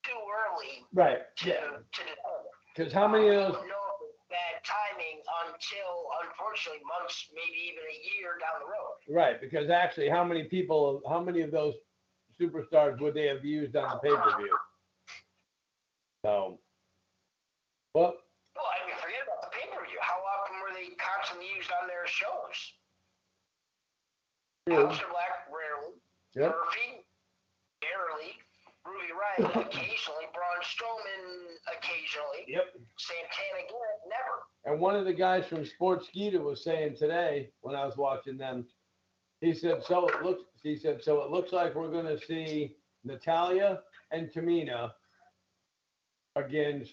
[0.04, 1.24] too early right.
[1.42, 1.81] to Yeah.
[1.81, 2.52] to determine.
[2.76, 3.66] Because how many of I those?
[3.66, 8.94] know if bad timing until, unfortunately, months, maybe even a year down the road.
[9.09, 11.74] Right, because actually, how many people, how many of those
[12.38, 14.54] superstars would they have used on the pay per view?
[16.24, 16.61] So,
[17.94, 18.14] well,
[18.54, 19.98] Well, I mean, forget about the pay-per-view.
[20.02, 20.59] How often
[21.35, 22.59] were used on their shows?
[24.68, 24.85] true.
[24.85, 25.96] Aleister Black, rarely.
[26.35, 26.54] Yep.
[26.54, 27.04] Murphy,
[27.81, 28.33] barely.
[28.85, 30.28] Ruby Riot, occasionally.
[30.33, 32.44] Braun Strowman, occasionally.
[32.46, 32.64] Yep.
[32.98, 34.37] Santana Garrett, never.
[34.64, 38.38] And one of the guys from Sports Sportskeeda was saying today when I was watching
[38.38, 38.66] them,
[39.40, 42.76] he said, "So it looks." He said, "So it looks like we're going to see
[43.04, 44.92] Natalya and Tamina
[46.37, 46.92] against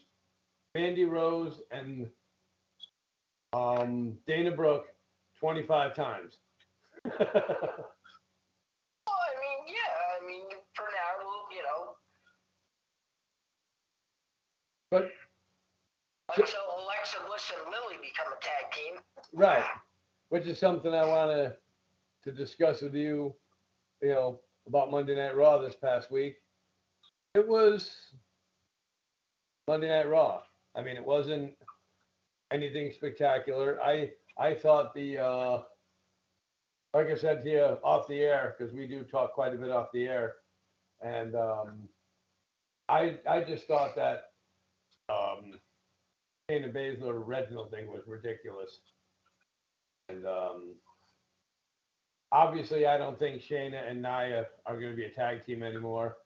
[0.76, 2.10] Mandy Rose and
[3.56, 4.88] um, Dana Brooke
[5.40, 6.38] 25 times."
[9.08, 9.92] Well, I mean, yeah.
[10.18, 11.96] I mean, for now, you know,
[14.90, 15.12] but
[16.36, 19.02] until Alexa Bliss and Lilly become a tag team.
[19.34, 19.64] Right,
[20.30, 21.56] which is something I want to
[22.24, 23.36] to discuss with you,
[24.02, 26.38] you know, about Monday Night Raw this past week.
[27.36, 27.92] It was
[29.68, 30.42] Monday Night Raw.
[30.76, 31.54] I mean, it wasn't
[32.56, 33.80] anything spectacular.
[33.82, 35.62] I I thought the uh,
[36.94, 39.70] like I said to you off the air because we do talk quite a bit
[39.70, 40.36] off the air,
[41.02, 41.90] and um,
[42.90, 44.32] I I just thought that
[45.10, 45.60] um,
[46.50, 48.80] Shayna Baszler Reginald thing was ridiculous.
[50.10, 50.76] And um,
[52.32, 56.18] obviously, I don't think Shayna and Nia are going to be a tag team anymore.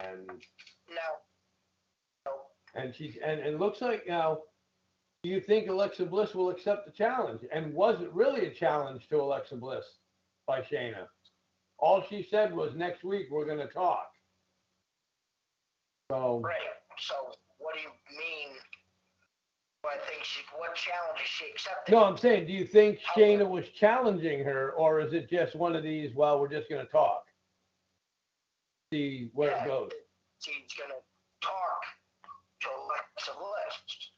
[0.00, 1.31] And, No.
[2.74, 4.38] And she's and, and it looks like now,
[5.22, 7.40] do you think Alexa Bliss will accept the challenge?
[7.52, 9.84] And was it really a challenge to Alexa Bliss
[10.46, 11.06] by Shayna?
[11.78, 14.08] All she said was, next week, we're gonna talk.
[16.10, 16.56] So, Right.
[16.98, 17.14] So
[17.58, 18.56] what do you mean?
[19.82, 21.94] What I think she, what challenge is she accepting?
[21.94, 25.74] no, I'm saying, do you think Shayna was challenging her, or is it just one
[25.74, 27.24] of these, well, we're just gonna talk?
[28.92, 29.90] See where it goes.
[30.40, 31.00] She's gonna
[31.40, 31.82] talk
[32.60, 34.10] to Alexa Bliss.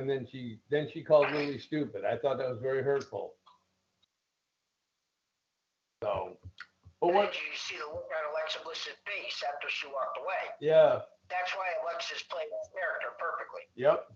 [0.00, 2.06] And then she, then she called Lilly stupid.
[2.08, 3.34] I thought that was very hurtful.
[6.02, 6.38] So,
[7.04, 10.56] but what, then you see the look on Alexa Bliss's face after she walked away.
[10.64, 13.68] yeah, That's why Alexa's playing this character perfectly.
[13.76, 14.08] yep.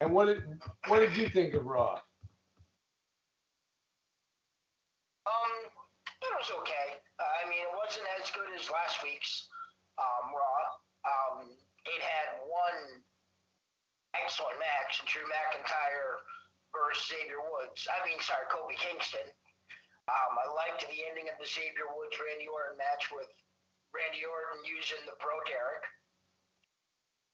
[0.00, 0.40] And what did,
[0.88, 2.00] what did you think of Raw?
[5.28, 5.52] Um,
[6.24, 6.96] it was okay.
[7.20, 9.52] Uh, I mean, it wasn't as good as last week's
[10.00, 10.80] um, Raw.
[11.04, 11.52] Um,
[11.84, 13.04] it had one
[14.22, 16.22] excellent match, and Drew McIntyre
[16.70, 17.86] versus Xavier Woods.
[17.90, 19.26] I mean, sorry, Kofi Kingston.
[20.10, 23.30] Um, I liked the ending of the Xavier Woods Randy Orton match with
[23.96, 25.84] Randy Orton using the Bro Derek.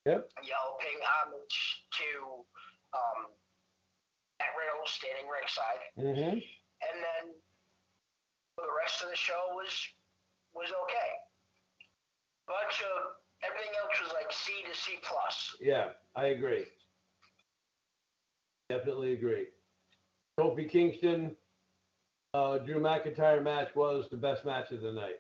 [0.07, 0.23] Yep.
[0.47, 1.57] You know, paying homage
[2.01, 2.09] to
[2.97, 3.21] um,
[4.41, 6.41] Matt Riddle standing ringside Mm-hmm.
[6.41, 7.25] and then
[8.57, 9.73] the rest of the show was
[10.57, 11.11] was okay.
[12.49, 15.57] Bunch of everything else was like C to C plus.
[15.61, 16.65] Yeah, I agree.
[18.69, 19.47] Definitely agree.
[20.39, 21.37] Kofi Kingston,
[22.35, 25.17] uh, Drew McIntyre match was the best match of the night.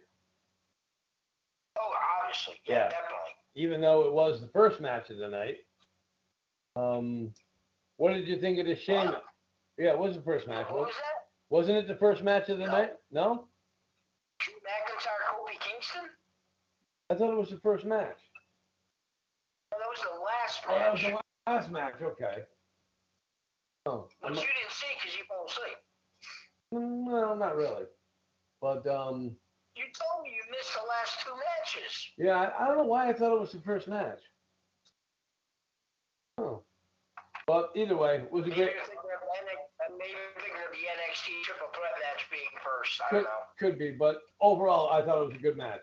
[1.78, 2.88] Oh, obviously, yeah, Yeah.
[2.90, 3.16] definitely.
[3.56, 5.58] even though it was the first match of the night.
[6.76, 7.34] Um,
[7.96, 9.20] what did you think of the Shayna?
[9.76, 10.68] Yeah, it was the first match.
[10.70, 11.26] What was that?
[11.50, 12.72] Wasn't it the first match of the No.
[12.72, 12.92] night?
[13.10, 13.48] No,
[14.38, 14.79] Drew McIntyre, Kofi Kingston?
[17.10, 18.16] I thought it was the first match.
[19.72, 21.12] No, that was the last Oh, that was match,
[21.46, 21.94] the last match.
[22.02, 22.36] Okay.
[23.86, 25.78] Oh, which you didn't see because you fell asleep.
[26.72, 27.84] no, not really.
[28.60, 29.34] But um,
[29.74, 31.92] You told me you missed the last two matches.
[32.18, 34.20] yeah, I, I don't know why I thought it was the first match.
[36.38, 36.62] Oh,
[37.46, 38.74] but either way, it was a Maybe great.
[38.74, 42.54] you're thinking of the NXT, uh, maybe thinking of the NXT triple threat match being
[42.62, 43.00] first.
[43.00, 43.58] I Could, don't know.
[43.58, 45.80] could be, but overall, I thought it was a good match.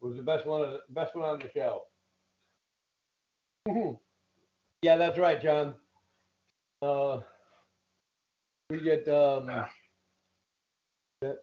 [0.00, 1.82] Was the best one, of the, best one on the show.
[3.68, 3.98] Mhm.
[4.82, 5.74] Yeah, that's right, John.
[6.82, 7.20] Uh,
[8.70, 9.46] we get um,
[11.22, 11.38] that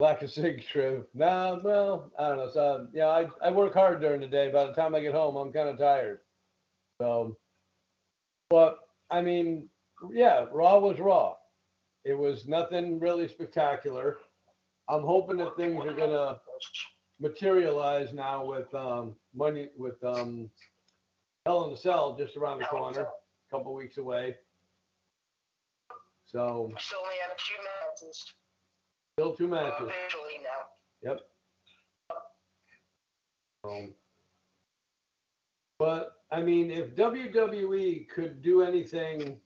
[0.00, 1.08] lack of sig trip.
[1.14, 2.50] Nah, well, I don't know.
[2.52, 4.50] So yeah, I I work hard during the day.
[4.50, 6.20] By the time I get home, I'm kind of tired.
[7.00, 7.36] So,
[8.50, 8.78] but
[9.10, 9.68] I mean,
[10.12, 11.36] yeah, Raw was Raw.
[12.04, 14.18] It was nothing really spectacular.
[14.88, 16.40] I'm hoping that things are gonna
[17.20, 20.50] materialize now with um, money with um,
[21.46, 24.36] Hell in the Cell just around the corner, a couple weeks away.
[26.26, 27.54] So still only have two
[28.00, 28.32] matches.
[29.18, 29.88] still two uh, matches.
[29.88, 31.10] Officially now.
[31.10, 31.20] Yep.
[33.64, 33.94] Um,
[35.78, 39.38] but I mean, if WWE could do anything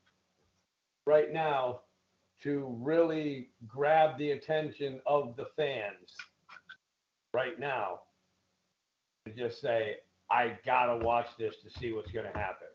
[1.07, 1.81] right now
[2.43, 6.15] to really grab the attention of the fans
[7.35, 7.99] right now,
[9.27, 9.97] to just say,
[10.31, 12.69] I gotta watch this to see what's gonna happen.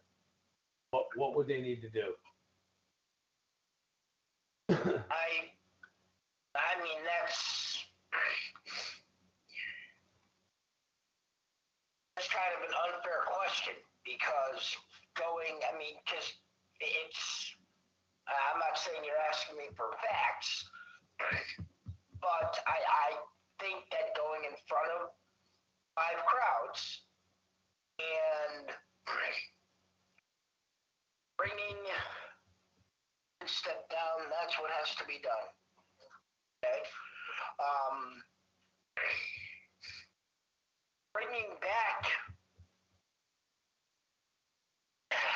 [0.91, 2.13] What what would they need to do?
[4.69, 4.75] I,
[6.53, 7.85] I mean, that's
[12.15, 14.75] that's kind of an unfair question because
[15.15, 16.27] going, I mean, because
[16.79, 17.55] it's,
[18.27, 20.69] I'm not saying you're asking me for facts,
[22.21, 23.07] but I, I
[23.59, 25.11] think that going in front of
[25.95, 27.03] five crowds
[27.99, 28.71] and
[31.37, 31.79] bringing
[33.45, 35.47] step down, that's what has to be done.
[36.63, 36.79] Okay?
[37.59, 38.23] Um,
[41.13, 42.07] bringing back,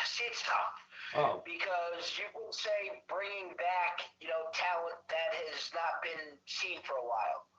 [0.08, 0.84] see, it's tough
[1.14, 6.82] Oh, because you can say bringing back, you know, talent that has not been seen
[6.82, 7.53] for a while.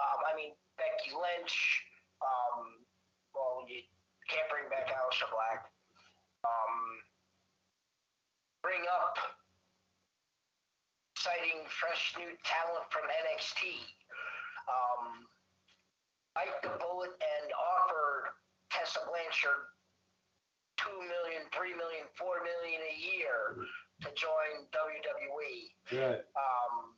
[0.00, 1.56] Um, I mean, Becky Lynch,
[2.24, 2.80] um,
[3.36, 3.84] well, you
[4.32, 5.68] can't bring back Aleister Black.
[6.40, 6.74] Um,
[8.64, 9.16] bring up
[11.12, 13.84] exciting, fresh new talent from NXT.
[14.64, 15.28] Um,
[16.32, 18.32] bite the bullet and offer
[18.72, 19.68] Tessa Blanchard
[20.80, 23.68] two million, three million, four million a year
[24.00, 25.68] to join WWE.
[25.92, 26.24] right.
[26.32, 26.96] Um,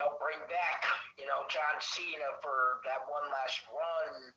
[0.00, 0.88] they'll bring back,
[1.20, 4.32] you know, John Cena for that one last run.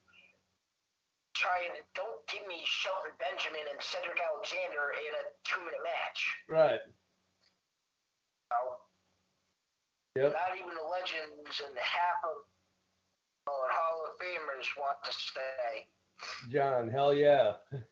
[1.32, 6.20] trying to don't give me Shelton Benjamin and Cedric Alexander in a two minute match.
[6.52, 6.84] Right.
[6.84, 8.84] You know?
[10.20, 10.36] Yep.
[10.36, 12.38] Not even the legends and half of
[13.48, 15.88] uh, Hall of Famers want to stay.
[16.52, 17.54] John, hell yeah.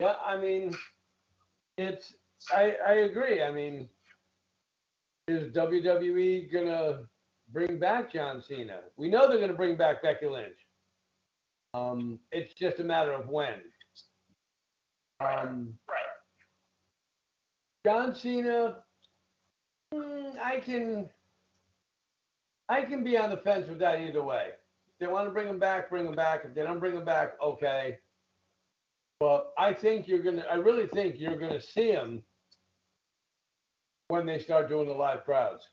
[0.00, 0.74] yeah, I mean,
[1.78, 2.14] it's
[2.52, 3.42] I I agree.
[3.42, 3.88] I mean,
[5.28, 7.00] is WWE gonna
[7.52, 8.80] bring back John Cena?
[8.96, 10.56] We know they're gonna bring back Becky Lynch.
[11.72, 13.60] Um, it's just a matter of when.
[15.20, 15.74] Um,
[17.86, 18.76] John Cena,
[19.92, 21.08] mm, I can,
[22.68, 24.50] I can be on the fence with that either way.
[24.86, 26.42] If they want to bring him back, bring him back.
[26.44, 27.98] If they don't bring him back, okay.
[29.20, 32.22] But I think you're gonna, I really think you're gonna see him
[34.08, 35.68] when they start doing the live crowds,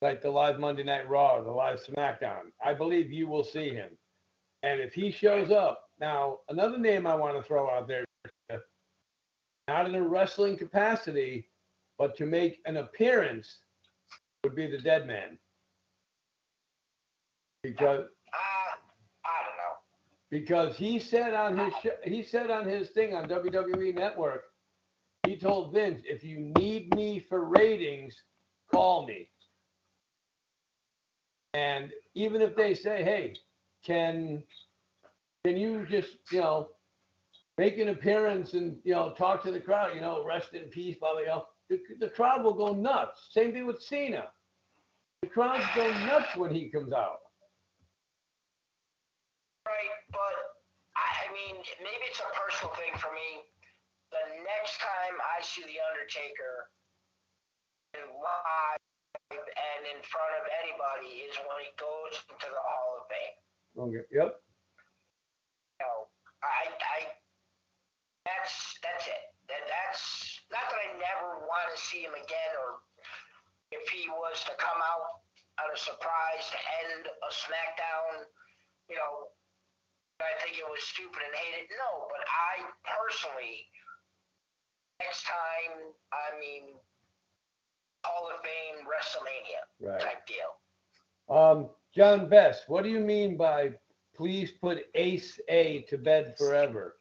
[0.00, 2.50] like the live Monday Night Raw, the live SmackDown.
[2.64, 3.90] I believe you will see him,
[4.62, 8.04] and if he shows up, now another name I want to throw out there
[9.66, 11.48] not in a wrestling capacity,
[11.98, 13.60] but to make an appearance
[14.42, 15.38] would be the dead man.
[17.62, 18.76] Because Uh,
[19.24, 19.76] I don't know.
[20.30, 24.44] because he said on his sh- he said on his thing on WWE Network,
[25.26, 28.14] he told Vince, if you need me for ratings,
[28.72, 29.28] call me.
[31.54, 33.36] And even if they say, hey,
[33.84, 34.42] can
[35.44, 36.68] can you just you know
[37.58, 40.96] make an appearance and you know talk to the crowd, you know, rest in peace,
[40.98, 41.42] blah blah blah.
[41.70, 43.28] The, the crowd will go nuts.
[43.30, 44.24] Same thing with Cena.
[45.22, 47.20] The crowds go nuts when he comes out.
[49.64, 50.18] Right, but
[50.96, 53.46] I I mean, maybe it's a personal thing for me.
[54.14, 56.70] The next time I see the Undertaker
[57.98, 58.78] in live
[59.34, 63.36] and in front of anybody is when he goes into the Hall of Fame.
[63.74, 64.06] Okay.
[64.14, 64.30] Yep.
[64.38, 66.06] You know,
[66.46, 66.98] I, I,
[68.22, 69.34] that's that's it.
[69.50, 72.78] That that's not that I never want to see him again, or
[73.74, 75.26] if he was to come out
[75.58, 78.30] on a surprise to end a SmackDown,
[78.86, 79.34] you know,
[80.22, 81.74] I think it was stupid and hate it.
[81.74, 83.66] No, but I personally,
[85.00, 86.74] next time, I mean,
[88.04, 90.00] Hall of Fame WrestleMania Right.
[90.00, 91.36] type deal.
[91.36, 93.72] Um, John Best, what do you mean by
[94.14, 96.96] please put Ace A to bed forever?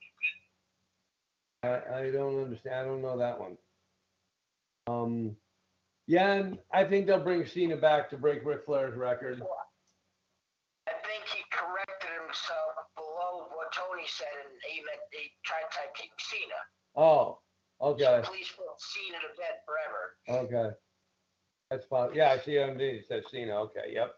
[1.63, 2.75] I, I don't understand.
[2.75, 3.57] I don't know that one.
[4.87, 5.35] Um,
[6.07, 9.41] yeah, and I think they'll bring Cena back to break Ric Flair's record.
[10.87, 15.77] I think he corrected himself below what Tony said, and he meant he tried to
[15.77, 16.59] type Cena.
[16.95, 17.39] Oh,
[17.83, 20.45] okay, please put Cena to bed forever.
[20.45, 20.75] okay.
[21.69, 22.09] That's fine.
[22.13, 23.55] Yeah, I see it says Cena.
[23.61, 24.13] Okay, yep.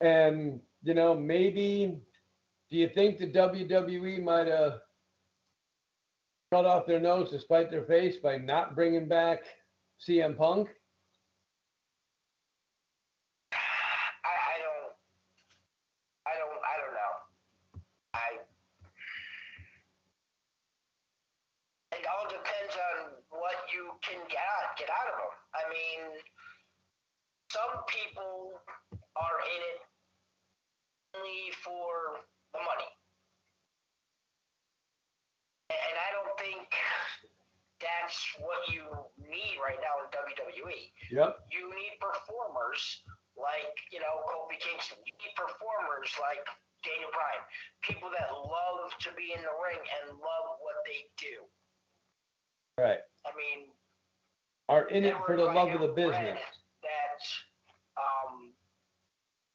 [0.00, 2.00] And you know, maybe
[2.70, 4.80] do you think the WWE might have
[6.50, 9.40] cut off their nose to spite their face by not bringing back
[10.00, 10.68] CM Punk?
[13.52, 13.56] I,
[14.26, 14.92] I don't,
[16.26, 17.12] I don't, I don't know.
[18.14, 18.26] I,
[21.96, 25.32] it all depends on what you can get out, get out of them.
[25.54, 26.20] I mean,
[27.52, 28.56] some people
[29.20, 29.80] are in it
[31.12, 32.24] only for
[32.56, 32.88] the money.
[35.68, 36.64] And I don't think
[37.84, 38.88] that's what you
[39.20, 40.80] need right now in WWE
[41.12, 41.32] Yep.
[41.52, 42.80] you need performers
[43.36, 45.00] like you know Kofi Kingston.
[45.04, 46.40] You need performers like
[46.80, 47.44] Daniel Bryan.
[47.84, 51.44] People that love to be in the ring and love what they do.
[52.80, 53.04] Right.
[53.28, 53.68] I mean,
[54.72, 56.40] Are in it for the love of the business.
[57.96, 58.52] That um,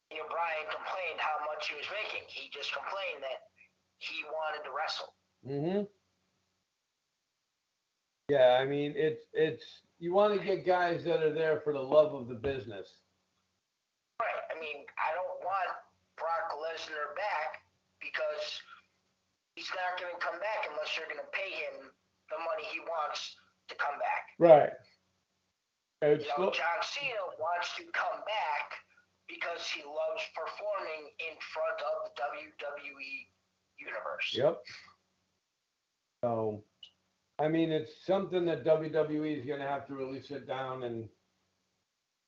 [0.09, 2.27] Bryan complained how much he was making.
[2.29, 3.49] He just complained that
[3.99, 5.11] he wanted to wrestle.
[5.43, 5.81] Mm-hmm.
[8.29, 9.63] Yeah, I mean it's it's
[9.99, 12.85] you want to get guys that are there for the love of the business.
[14.19, 14.41] Right.
[14.51, 15.71] I mean, I don't want
[16.19, 17.65] Brock Lesnar back
[17.97, 18.61] because
[19.55, 21.89] he's not going to come back unless you're going to pay him
[22.29, 23.37] the money he wants
[23.69, 24.35] to come back.
[24.37, 24.73] Right.
[26.01, 28.77] It's You know, John Cena wants to come back
[29.27, 33.27] because he loves performing in front of the WWE
[33.79, 34.31] universe.
[34.33, 34.61] Yep.
[36.23, 36.63] So,
[37.39, 41.09] I mean, it's something that WWE is going to have to really sit down and,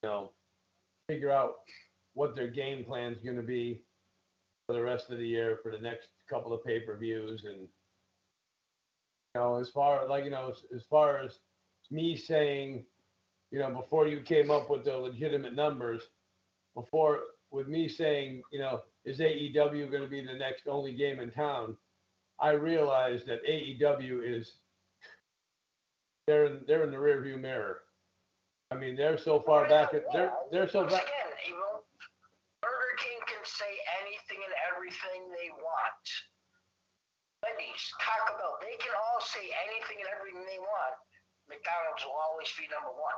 [0.03, 0.32] you know,
[1.07, 1.55] figure out
[2.13, 3.82] what their game plan is going to be
[4.67, 7.43] for the rest of the year for the next couple of pay per views.
[7.45, 7.67] And, you
[9.41, 11.39] know, as far like, you know, as, as far as
[11.89, 12.86] me saying,
[13.52, 16.04] you know, before you came up with the legitimate numbers,
[16.76, 17.20] before
[17.52, 21.32] with me saying, you know, is AEW going to be the next only game in
[21.32, 21.76] town?
[22.39, 24.54] I realized that AEW is
[26.28, 27.82] they're in, they're in the rearview mirror.
[28.70, 29.97] I mean, they're so far back.
[29.97, 31.10] At, they're they're so back.
[31.10, 31.82] again, you know,
[32.62, 36.06] Burger King can say anything and everything they want.
[37.41, 40.95] Wendy's, Taco Bell, they can all say anything and everything they want.
[41.50, 43.18] McDonald's will always be number one.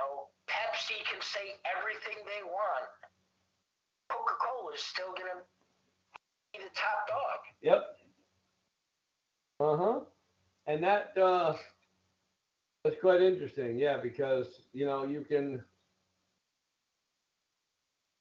[0.00, 2.88] Know, Pepsi can say everything they want.
[4.08, 5.44] Coca-Cola is still gonna
[6.52, 7.40] be the top dog.
[7.60, 7.82] Yep.
[9.60, 10.00] Uh huh.
[10.66, 11.54] And that uh,
[12.82, 13.78] that's quite interesting.
[13.78, 15.62] Yeah, because you know you can,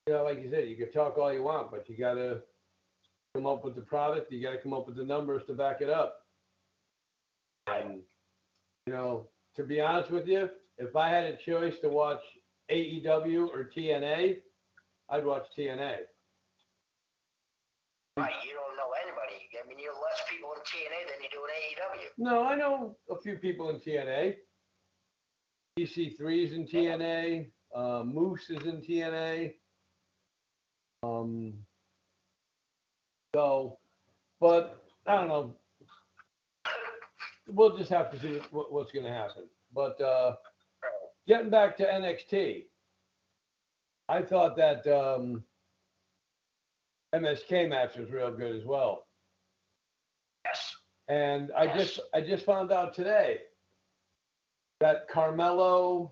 [0.08, 2.42] you know, like you said, you can talk all you want, but you got to
[3.34, 4.32] come up with the product.
[4.32, 6.26] You got to come up with the numbers to back it up.
[7.68, 8.02] And
[8.86, 10.50] you know, to be honest with you,
[10.80, 12.22] if I had a choice to watch
[12.72, 14.38] AEW or TNA,
[15.10, 15.98] I'd watch TNA.
[18.18, 19.50] Right, you don't know anybody.
[19.62, 21.52] I mean, you have less people in TNA than you do in
[22.00, 22.32] AEW.
[22.32, 24.36] No, I know a few people in TNA.
[25.80, 27.50] EC3's in TNA.
[27.76, 29.54] Uh, Moose is in TNA.
[31.04, 31.54] Um,
[33.34, 33.78] so,
[34.42, 35.56] but I don't know.
[37.48, 39.44] We'll just have to see what, what's going to happen.
[39.74, 40.36] But uh,
[41.30, 42.64] getting back to NXT,
[44.10, 45.44] I thought that um,
[47.16, 49.06] MSK match was real good as well.
[50.44, 50.76] Yes.
[51.08, 53.38] And I just I just found out today
[54.80, 56.12] that Carmelo,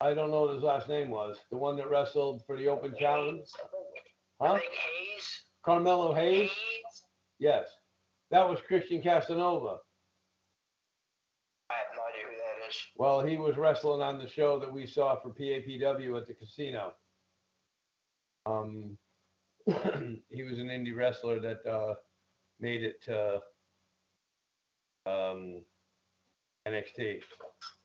[0.00, 2.94] I don't know what his last name was, the one that wrestled for the Open
[2.98, 3.42] Challenge,
[4.40, 4.52] I huh?
[4.54, 5.42] think Hayes.
[5.64, 6.50] Carmelo Hayes.
[6.50, 7.02] Hayes.
[7.38, 7.64] Yes,
[8.30, 9.78] that was Christian Casanova.
[11.70, 12.40] I have no idea who
[13.00, 16.92] Well, he was wrestling on the show that we saw for PAPW at the casino.
[18.44, 18.98] Um,
[19.66, 21.94] he was an indie wrestler that uh,
[22.60, 23.36] made it to
[25.06, 25.62] um,
[26.68, 27.20] NXT.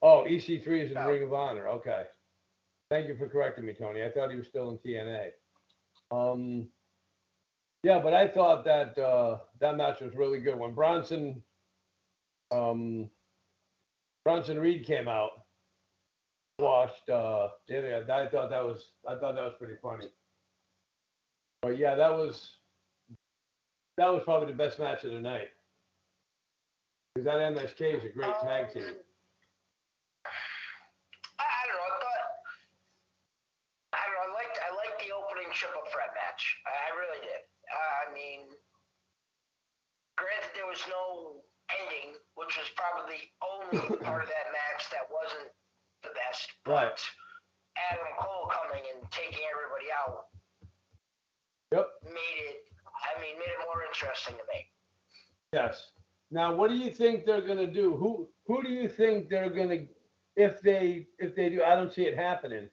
[0.01, 0.97] Oh, EC3 is in.
[0.97, 1.69] Ring of Honor.
[1.69, 2.03] Okay.
[2.89, 4.03] Thank you for correcting me, Tony.
[4.03, 5.29] I thought he was still in TNA.
[6.11, 6.67] Um,
[7.83, 10.59] yeah, but I thought that uh, that match was really good.
[10.59, 11.41] When Bronson
[12.51, 13.09] um,
[14.25, 15.45] Bronson Reed came out,
[16.57, 17.07] washed.
[17.07, 20.09] Uh, I thought that was I thought that was pretty funny.
[21.61, 22.57] But yeah, that was
[23.97, 25.49] that was probably the best match of the night.
[27.13, 28.97] Because that MSK is a great tag team.
[31.37, 31.85] I, I don't know.
[31.85, 32.25] I thought.
[33.93, 34.25] I don't know.
[34.25, 34.57] I liked.
[34.57, 36.41] I liked the opening triple threat match.
[36.65, 37.45] I, I really did.
[37.69, 38.49] Uh, I mean,
[40.17, 42.17] granted, there was no ending,
[42.55, 45.51] which was probably the only part of that match that wasn't
[46.03, 46.47] the best.
[46.65, 46.87] Right.
[46.87, 46.99] But
[47.91, 50.25] Adam Cole coming and taking everybody out
[51.73, 51.87] Yep.
[52.05, 52.63] made it.
[52.87, 54.65] I mean, made it more interesting to me.
[55.51, 55.91] Yes.
[56.31, 57.95] Now, what do you think they're gonna do?
[57.97, 59.83] Who who do you think they're gonna
[60.35, 61.63] if they if they do?
[61.63, 62.69] I don't see it happening,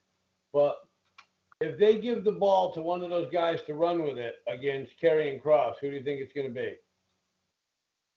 [0.53, 0.77] but
[1.59, 4.93] if they give the ball to one of those guys to run with it against
[5.01, 6.77] Karrion Kross, who do you think it's gonna be?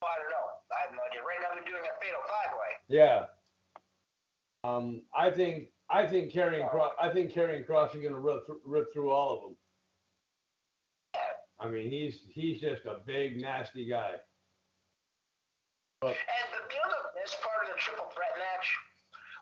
[0.04, 0.46] I don't know.
[0.76, 1.24] I have no idea.
[1.24, 2.72] Right now, they're doing a fatal five way.
[2.88, 3.24] Yeah.
[4.64, 8.64] Um, I think I think Karrion Kross I think Karrion Kross is gonna rip, thr-
[8.64, 9.56] rip through all of them.
[11.60, 14.12] I mean, he's he's just a big nasty guy.
[16.00, 16.66] But And the,
[17.26, 18.70] best part of the triple threat match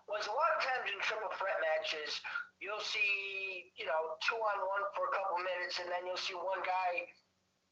[0.09, 2.16] was a lot of times in triple threat matches,
[2.57, 6.32] you'll see, you know, two on one for a couple minutes, and then you'll see
[6.32, 7.05] one guy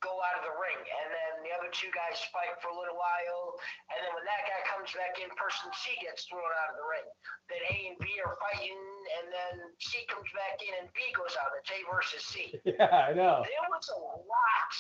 [0.03, 2.99] go out of the ring, and then the other two guys fight for a little
[2.99, 3.57] while,
[3.95, 6.87] and then when that guy comes back in, person C gets thrown out of the
[6.87, 7.07] ring.
[7.47, 8.83] Then A and B are fighting,
[9.23, 11.55] and then C comes back in, and B goes out.
[11.57, 13.47] It's A versus C yeah, I know.
[13.47, 14.75] there was a lot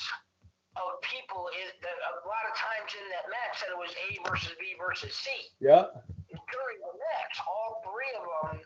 [0.77, 4.09] of people in that a lot of times in that match that it was A
[4.27, 5.29] versus B versus C.
[5.63, 5.93] Yeah.
[6.33, 8.65] During the match, all three of them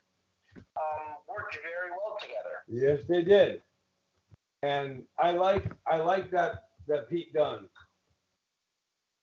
[0.79, 2.63] um, worked very well together.
[2.71, 3.63] Yes, they did.
[4.63, 7.69] And I like I like that that Pete Dunne.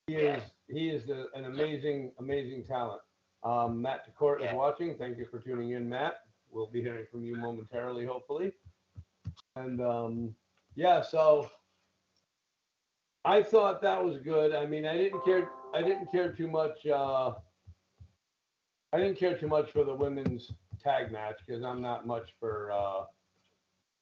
[0.06, 3.00] He is he is an amazing amazing talent.
[3.42, 4.96] Um, Matt DeCorte is watching.
[4.96, 6.20] Thank you for tuning in, Matt.
[6.50, 8.52] We'll be hearing from you momentarily, hopefully.
[9.56, 10.34] And um,
[10.76, 11.50] yeah, so
[13.24, 14.54] I thought that was good.
[14.54, 15.48] I mean, I didn't care.
[15.74, 16.86] I didn't care too much.
[16.86, 17.32] Uh,
[18.92, 22.70] I didn't care too much for the women's tag match because I'm not much for
[22.70, 23.04] uh,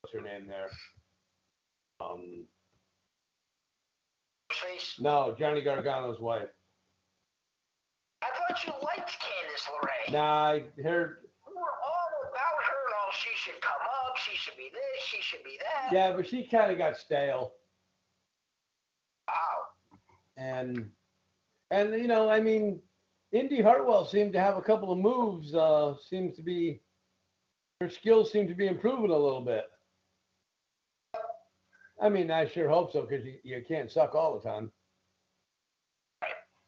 [0.00, 0.70] what's her name there.
[2.02, 2.44] Um,
[4.50, 4.96] Face.
[5.00, 6.48] no, Johnny Gargano's wife.
[8.22, 10.12] I thought you liked Candice LeRae.
[10.12, 11.16] Nah, I heard.
[11.46, 13.12] We were all about her and all.
[13.12, 14.16] She should come up.
[14.18, 15.92] She should be this, she should be that.
[15.92, 17.52] Yeah, but she kind of got stale.
[19.26, 19.96] Wow.
[20.36, 20.90] and
[21.70, 22.80] and you know, I mean,
[23.32, 25.54] Indi Hartwell seemed to have a couple of moves.
[25.54, 26.82] Uh, seems to be
[27.80, 29.64] her skills seem to be improving a little bit.
[32.02, 34.72] I mean, I sure hope so because you, you can't suck all the time.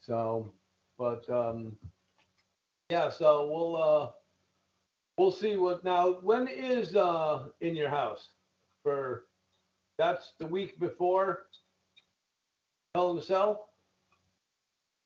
[0.00, 0.52] So,
[0.96, 1.72] but um,
[2.88, 4.10] yeah, so we'll uh,
[5.18, 6.18] we'll see what now.
[6.22, 8.28] When is uh in your house
[8.82, 9.24] for?
[9.98, 11.46] That's the week before
[12.94, 13.68] Hell in the Cell.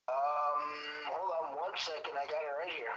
[0.08, 0.64] Um,
[1.12, 2.12] hold on one second.
[2.14, 2.96] I got it right here.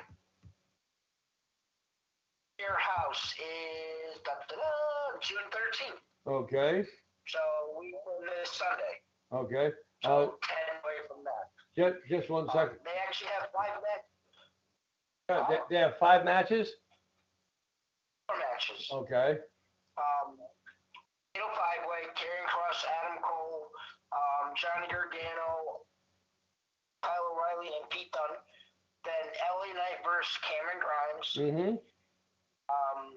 [2.60, 6.34] Your house is da, da, da, June 13th.
[6.34, 6.88] Okay.
[7.32, 7.40] So
[7.80, 8.96] we were this Sunday.
[9.32, 9.72] Okay.
[10.04, 11.46] So Uh, 10 away from that.
[11.78, 12.80] just, just one Um, second.
[12.84, 14.06] they actually have five match
[15.30, 16.68] Uh, They, they have five matches.
[18.28, 18.88] matches.
[18.92, 19.40] Okay.
[19.98, 20.40] Um,
[21.34, 23.72] Fatal Five Way, Karrion Kross, Adam Cole,
[24.12, 25.86] um, Johnny Gargano,
[27.04, 28.38] Kyle O'Reilly, and Pete Dunne.
[29.04, 31.30] Then LA Knight versus Cameron Grimes.
[31.36, 31.76] Mm-hmm.
[32.72, 33.14] um,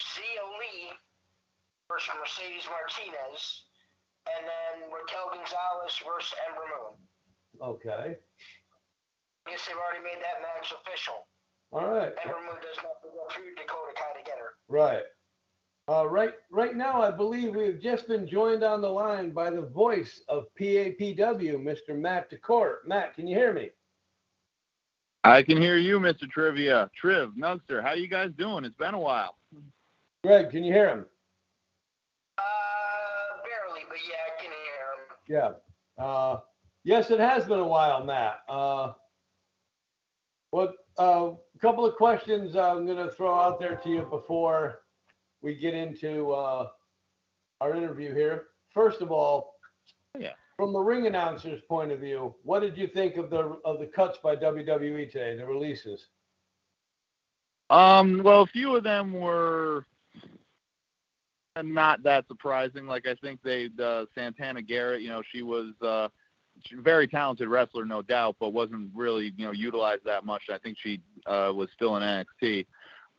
[0.00, 0.92] Xia Li
[1.88, 3.62] versus Mercedes Martinez,
[4.26, 6.94] and then Raquel Gonzalez versus Ember Moon.
[7.62, 8.18] Okay.
[9.46, 11.26] I guess they've already made that match official.
[11.72, 12.12] All right.
[12.22, 14.58] Ember Moon does not have to go through Dakota Kai to get her.
[14.68, 15.06] Right.
[15.88, 16.34] Uh, right.
[16.50, 20.46] Right now, I believe we've just been joined on the line by the voice of
[20.58, 21.96] PAPW, Mr.
[21.96, 22.86] Matt DeCorte.
[22.86, 23.70] Matt, can you hear me?
[25.22, 26.28] I can hear you, Mr.
[26.30, 26.88] Trivia.
[27.00, 28.64] Triv, Nugster, how you guys doing?
[28.64, 29.36] It's been a while.
[30.22, 31.06] Greg, can you hear him?
[35.28, 35.52] Yeah.
[35.98, 36.38] Uh,
[36.84, 38.40] yes, it has been a while, Matt.
[38.48, 38.92] Uh,
[40.50, 40.74] what?
[40.98, 44.80] A uh, couple of questions I'm going to throw out there to you before
[45.42, 46.68] we get into uh,
[47.60, 48.44] our interview here.
[48.72, 49.54] First of all,
[50.18, 50.32] Yeah.
[50.56, 53.86] from the ring announcer's point of view, what did you think of the of the
[53.86, 56.08] cuts by WWE today, the releases?
[57.68, 59.84] Um, well, a few of them were
[61.62, 62.86] not that surprising.
[62.86, 66.08] Like I think they, uh, Santana Garrett, you know, she was uh,
[66.80, 70.42] very talented wrestler, no doubt, but wasn't really, you know, utilized that much.
[70.52, 72.66] I think she uh, was still in NXT.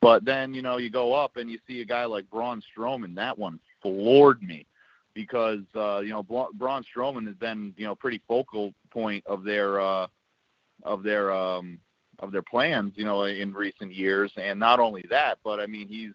[0.02, 3.16] But then, you know, you go up and you see a guy like Braun Strowman.
[3.16, 4.66] That one floored me
[5.16, 9.82] because, uh, you know, Braun Strowman has been, you know, pretty focal point of their,
[9.82, 10.08] uh,
[10.84, 11.80] of their, um,
[12.20, 14.32] of their plans, you know, in recent years.
[14.38, 16.14] And not only that, but I mean, he's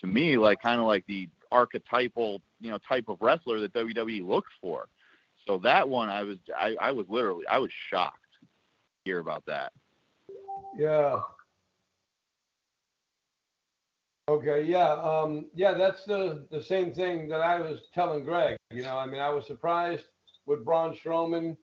[0.00, 4.26] to me like kind of like the archetypal, you know, type of wrestler that WWE
[4.26, 4.88] looks for.
[5.46, 8.46] So that one, I was, I, I was literally, I was shocked to
[9.04, 9.72] hear about that.
[10.76, 11.20] Yeah.
[14.28, 18.82] Okay, yeah, um, yeah, that's the, the same thing that I was telling Greg, you
[18.82, 20.04] know, I mean, I was surprised
[20.46, 21.56] with Braun Strowman,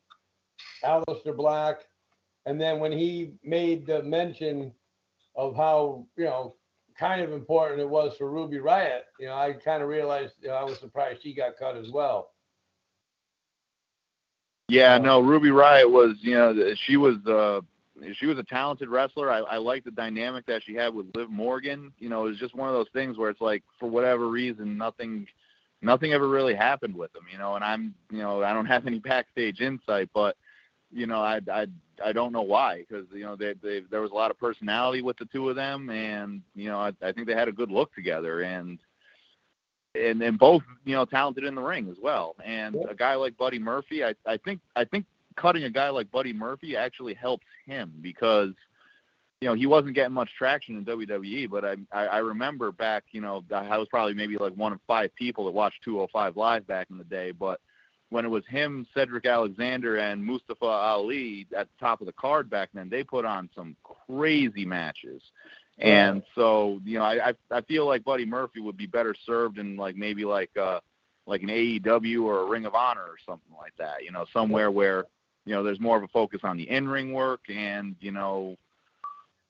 [0.83, 1.77] Aleister Black,
[2.45, 4.73] and then when he made the mention
[5.35, 6.55] of how, you know,
[6.99, 10.49] kind of important it was for Ruby Riott, you know, I kind of realized, you
[10.49, 12.31] know, I was surprised she got cut as well.
[14.67, 16.53] Yeah, no, Ruby Riott was, you know,
[16.85, 17.61] she was uh
[18.17, 19.31] she was a talented wrestler.
[19.31, 21.91] I, I liked the dynamic that she had with Liv Morgan.
[21.99, 24.77] You know, it was just one of those things where it's like for whatever reason
[24.77, 25.27] nothing
[25.81, 28.87] nothing ever really happened with them, you know, and I'm, you know, I don't have
[28.87, 30.35] any backstage insight, but
[30.91, 31.67] you know, I I
[32.03, 35.01] I don't know why because you know they they there was a lot of personality
[35.01, 37.71] with the two of them and you know, I I think they had a good
[37.71, 38.79] look together and
[39.95, 42.35] and and both you know talented in the ring as well.
[42.43, 46.11] And a guy like Buddy Murphy, I I think I think cutting a guy like
[46.11, 48.53] Buddy Murphy actually helps him because
[49.41, 51.49] you know he wasn't getting much traction in WWE.
[51.49, 54.79] But I I, I remember back you know I was probably maybe like one of
[54.87, 57.59] five people that watched 205 live back in the day, but
[58.09, 62.49] when it was him, Cedric Alexander, and Mustafa Ali at the top of the card
[62.49, 63.75] back then, they put on some
[64.07, 65.21] crazy matches.
[65.77, 69.77] And so, you know, I, I feel like Buddy Murphy would be better served in
[69.77, 70.81] like maybe like uh
[71.25, 74.03] like an AEW or a Ring of Honor or something like that.
[74.03, 75.05] You know, somewhere where
[75.45, 78.57] you know there's more of a focus on the in-ring work and you know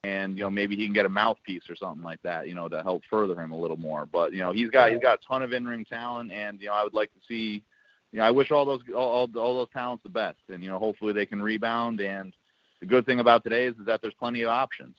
[0.04, 2.48] and you know maybe he can get a mouthpiece or something like that.
[2.48, 4.06] You know, to help further him a little more.
[4.06, 6.74] But you know, he's got he's got a ton of in-ring talent, and you know,
[6.74, 7.64] I would like to see.
[8.12, 10.70] You know, I wish all those all all, all those talents the best, and you
[10.70, 12.02] know, hopefully they can rebound.
[12.02, 12.34] And
[12.80, 14.96] the good thing about today is, is that there's plenty of options.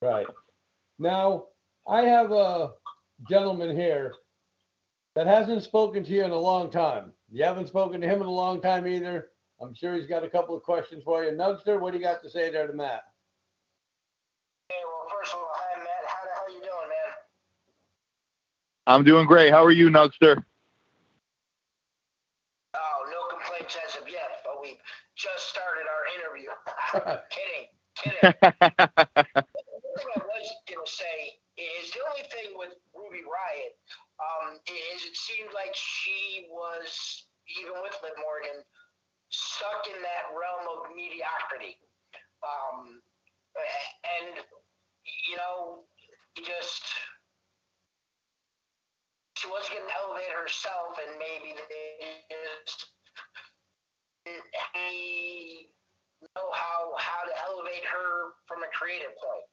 [0.00, 0.26] Right.
[0.98, 1.44] Now,
[1.86, 2.70] I have a
[3.28, 4.14] gentleman here
[5.14, 7.12] that hasn't spoken to you in a long time.
[7.30, 9.28] You haven't spoken to him in a long time either.
[9.60, 11.30] I'm sure he's got a couple of questions for you.
[11.32, 13.04] Nugster, what do you got to say there to Matt?
[14.68, 16.04] Hey, well, first of all, hi, Matt.
[16.06, 17.14] How the hell are you doing, man?
[18.86, 19.52] I'm doing great.
[19.52, 20.42] How are you, Nugster?
[22.74, 24.78] Oh, no complaints as of yet, but we
[25.14, 26.50] just started our interview.
[26.92, 28.20] Kidding, kidding.
[28.20, 33.74] the thing I was gonna say is the only thing with Ruby Riott
[34.20, 38.60] um, is it seemed like she was even with Liv Morgan
[39.32, 41.80] stuck in that realm of mediocrity.
[42.44, 43.00] Um,
[43.56, 44.44] and
[45.26, 45.88] you know,
[46.44, 46.84] just
[49.40, 52.92] she wasn't going to elevate herself, and maybe they just
[54.74, 55.72] he
[56.22, 59.46] know how how to elevate her from a creative point.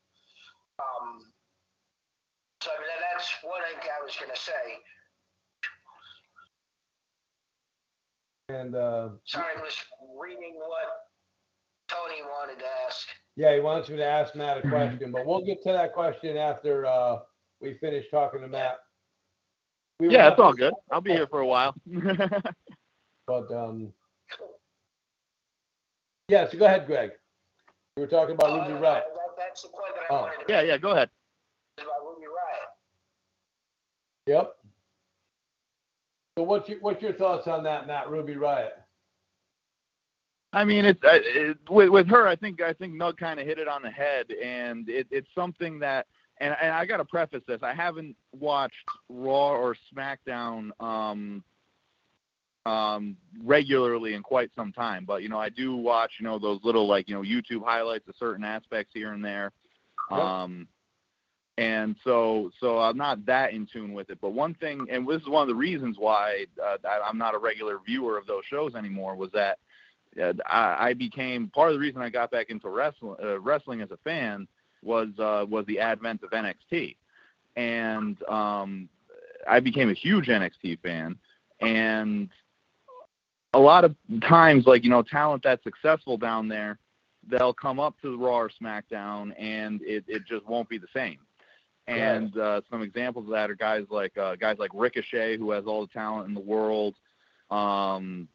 [0.80, 1.26] Um,
[2.62, 4.80] so I mean, that's what I, I was going to say.
[8.50, 9.76] And, uh, Sorry, I was
[10.20, 10.90] reading what
[11.88, 13.08] Tony wanted to ask.
[13.36, 16.36] yeah, he wants me to ask Matt a question, but we'll get to that question
[16.36, 17.18] after, uh,
[17.62, 18.80] we finish talking to Matt.
[20.00, 20.74] We Yeah, it's all good.
[20.92, 21.76] I'll be here for a while.
[23.28, 23.94] But, um,
[26.30, 27.12] yeah, so go ahead, Greg.
[27.98, 28.82] We were talking about Uh, Ruby Riott.
[28.82, 29.06] that-
[29.38, 30.22] That's the point that I Oh.
[30.24, 31.10] wanted to yeah, make yeah, go ahead.
[31.78, 32.68] about Ruby Riott.
[34.28, 34.56] Yep.
[36.38, 38.72] So what's your, what's your thoughts on that, Matt, Ruby Riott?
[40.52, 42.28] I mean, it's uh, it, with with her.
[42.28, 45.28] I think I think Nug kind of hit it on the head, and it, it's
[45.36, 46.08] something that.
[46.42, 48.76] And, and I got to preface this: I haven't watched
[49.10, 51.44] Raw or SmackDown um,
[52.70, 56.60] um, regularly in quite some time, but you know, I do watch you know those
[56.64, 59.52] little like you know YouTube highlights of certain aspects here and there.
[60.12, 60.68] Um,
[61.58, 64.20] and so so I'm not that in tune with it.
[64.22, 67.38] But one thing, and this is one of the reasons why uh, I'm not a
[67.38, 69.58] regular viewer of those shows anymore, was that
[70.22, 73.82] uh, I, I became part of the reason I got back into wrestling, uh, wrestling
[73.82, 74.48] as a fan
[74.84, 76.96] was uh, was the advent of NXT,
[77.56, 78.88] and um,
[79.48, 81.18] I became a huge NXT fan,
[81.62, 82.30] and
[83.54, 83.96] a lot of
[84.28, 86.78] times, like you know, talent that's successful down there,
[87.28, 90.88] they'll come up to the Raw or SmackDown, and it it just won't be the
[90.94, 91.18] same.
[91.88, 95.66] And uh, some examples of that are guys like uh, guys like Ricochet, who has
[95.66, 96.96] all the talent in the world.
[97.50, 98.28] Um,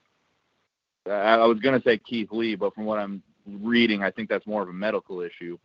[1.07, 4.29] I, I was going to say Keith Lee, but from what I'm reading, I think
[4.29, 5.57] that's more of a medical issue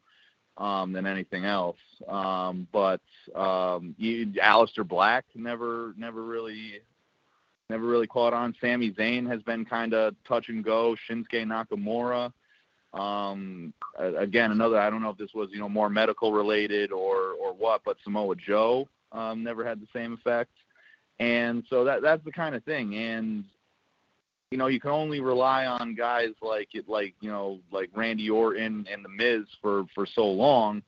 [0.59, 1.77] um, than anything else.
[2.07, 3.01] Um, but
[3.33, 6.81] um, you, Aleister Black never never really
[7.69, 8.55] never really caught on.
[8.59, 10.95] Sami Zayn has been kind of touch and go.
[11.09, 12.31] Shinsuke Nakamura.
[12.93, 14.79] Um, again, another.
[14.79, 17.97] I don't know if this was you know more medical related or or what, but
[18.03, 20.51] Samoa Joe um, never had the same effect.
[21.19, 22.95] And so that that's the kind of thing.
[22.95, 23.43] And
[24.49, 28.29] you know, you can only rely on guys like it, like you know, like Randy
[28.29, 30.81] Orton and The Miz for for so long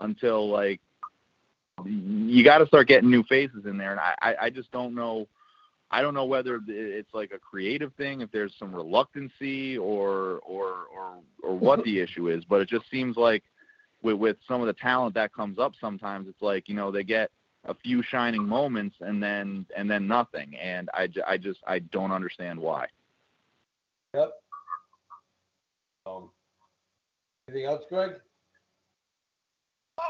[0.00, 0.80] until like
[1.84, 3.92] you got to start getting new faces in there.
[3.92, 5.28] And I I- I just don't know.
[5.94, 10.86] I don't know whether it's like a creative thing, if there's some reluctancy or or
[10.92, 12.44] or or what the issue is.
[12.44, 13.44] But it just seems like
[14.02, 17.04] with with some of the talent that comes up, sometimes it's like you know they
[17.04, 17.30] get
[17.66, 20.56] a few shining moments and then and then nothing.
[20.56, 22.86] And I, I just I don't understand why.
[24.14, 24.32] Yep.
[26.06, 26.30] Um,
[27.48, 28.14] anything else, Greg?
[29.96, 30.02] Uh,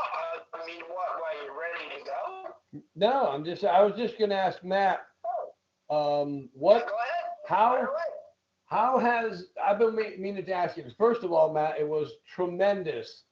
[0.54, 1.08] I mean, what?
[1.20, 2.80] Why you ready to go?
[2.96, 5.06] No, I'm just, I was just gonna ask Matt,
[5.90, 6.88] um, what,
[7.46, 7.88] how,
[8.66, 10.84] how has, I've been meaning to ask you.
[10.98, 13.22] First of all, Matt, it was tremendous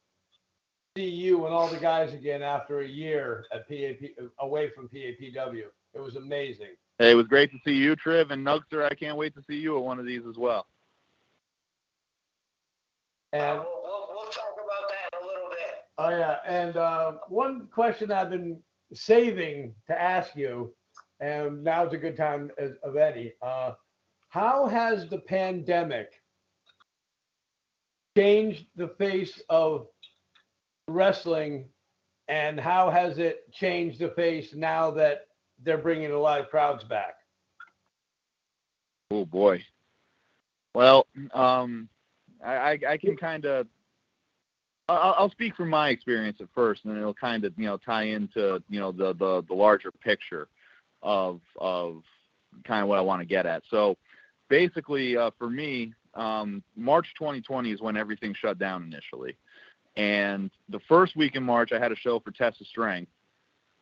[0.94, 4.88] to see you and all the guys again after a year at PAP, away from
[4.88, 5.64] PAPW.
[5.94, 6.74] It was amazing.
[6.98, 8.84] Hey, it was great to see you, Triv, and Nugster.
[8.84, 10.66] I can't wait to see you at one of these as well.
[13.32, 15.74] And Uh, we'll, we'll, we'll talk about that in a little bit.
[15.98, 18.59] Oh yeah, and uh, one question I've been
[18.92, 20.72] saving to ask you,
[21.23, 23.33] and now's a good time as, of any.
[23.41, 23.73] Uh,
[24.29, 26.11] how has the pandemic
[28.16, 29.87] changed the face of
[30.89, 31.64] wrestling,
[32.29, 35.29] and how has it changed the face now that
[35.62, 37.14] they're bringing the live crowds back?
[39.12, 39.62] Oh boy.
[40.75, 41.89] Well, um,
[42.45, 43.66] I, I, can kind of.
[44.89, 48.05] I'll, I'll speak from my experience at first, and it'll kind of you know tie
[48.05, 50.49] into you know the the, the larger picture
[51.03, 52.03] of of
[52.64, 53.62] kind of what I want to get at.
[53.70, 53.96] So
[54.48, 59.36] basically, uh, for me, um, March 2020 is when everything shut down initially,
[59.96, 63.11] and the first week in March I had a show for Test of Strength,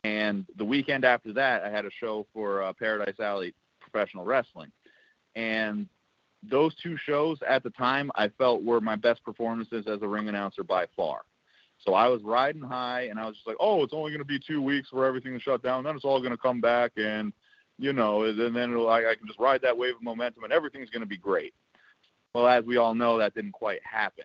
[0.04, 4.70] and the weekend after that I had a show for uh, Paradise Alley Professional Wrestling,
[5.34, 5.88] and
[6.48, 10.28] those two shows at the time I felt were my best performances as a ring
[10.28, 11.22] announcer by far.
[11.84, 14.24] So I was riding high, and I was just like, oh, it's only going to
[14.24, 15.84] be two weeks where everything to shut down.
[15.84, 17.32] Then it's all going to come back, and
[17.78, 20.90] you know, and then I, I can just ride that wave of momentum, and everything's
[20.90, 21.54] going to be great.
[22.34, 24.24] Well, as we all know, that didn't quite happen.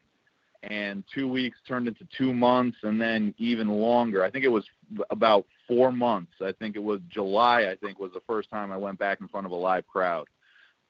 [0.63, 4.23] And two weeks turned into two months, and then even longer.
[4.23, 4.65] I think it was
[5.09, 6.33] about four months.
[6.41, 7.67] I think it was July.
[7.71, 10.27] I think was the first time I went back in front of a live crowd,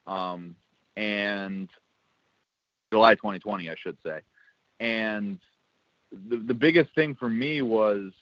[0.06, 0.56] um,
[0.96, 1.68] and
[2.92, 4.20] July 2020, I should say.
[4.80, 5.38] And
[6.12, 8.12] the the biggest thing for me was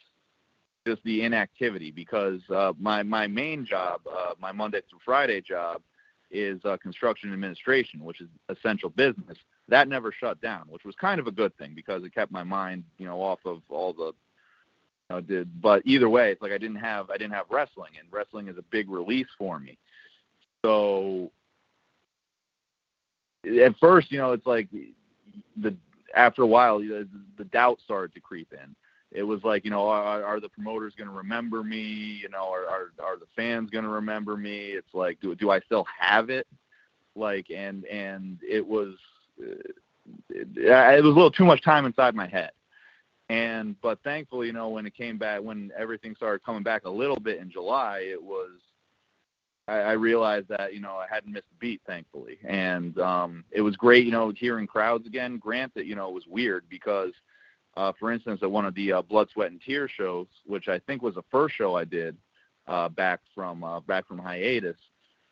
[0.87, 5.80] just the inactivity because uh, my my main job, uh, my Monday through Friday job,
[6.30, 9.39] is uh, construction administration, which is essential business.
[9.68, 12.43] That never shut down, which was kind of a good thing because it kept my
[12.43, 14.12] mind, you know, off of all the.
[15.11, 17.93] You know, did but either way, it's like I didn't have I didn't have wrestling,
[17.99, 19.76] and wrestling is a big release for me.
[20.64, 21.30] So
[23.47, 24.68] at first, you know, it's like
[25.57, 25.74] the
[26.17, 27.09] after a while, the,
[27.53, 28.75] doubt started to creep in.
[29.12, 32.19] It was like, you know, are, are the promoters going to remember me?
[32.21, 34.71] You know, are, are are the fans going to remember me?
[34.71, 36.47] It's like, do do I still have it?
[37.15, 38.95] Like, and and it was,
[39.41, 39.53] uh,
[40.31, 42.51] it, it was a little too much time inside my head.
[43.29, 46.91] And but thankfully, you know, when it came back, when everything started coming back a
[46.91, 48.51] little bit in July, it was
[49.67, 53.62] I, I realized that you know I hadn't missed a beat, thankfully, and um, it
[53.62, 54.05] was great.
[54.05, 55.39] You know, hearing crowds again.
[55.39, 57.12] Granted, you know, it was weird because,
[57.77, 60.79] uh, for instance, at one of the uh, Blood, Sweat, and Tears shows, which I
[60.81, 62.17] think was the first show I did
[62.67, 64.77] uh, back from uh, back from hiatus.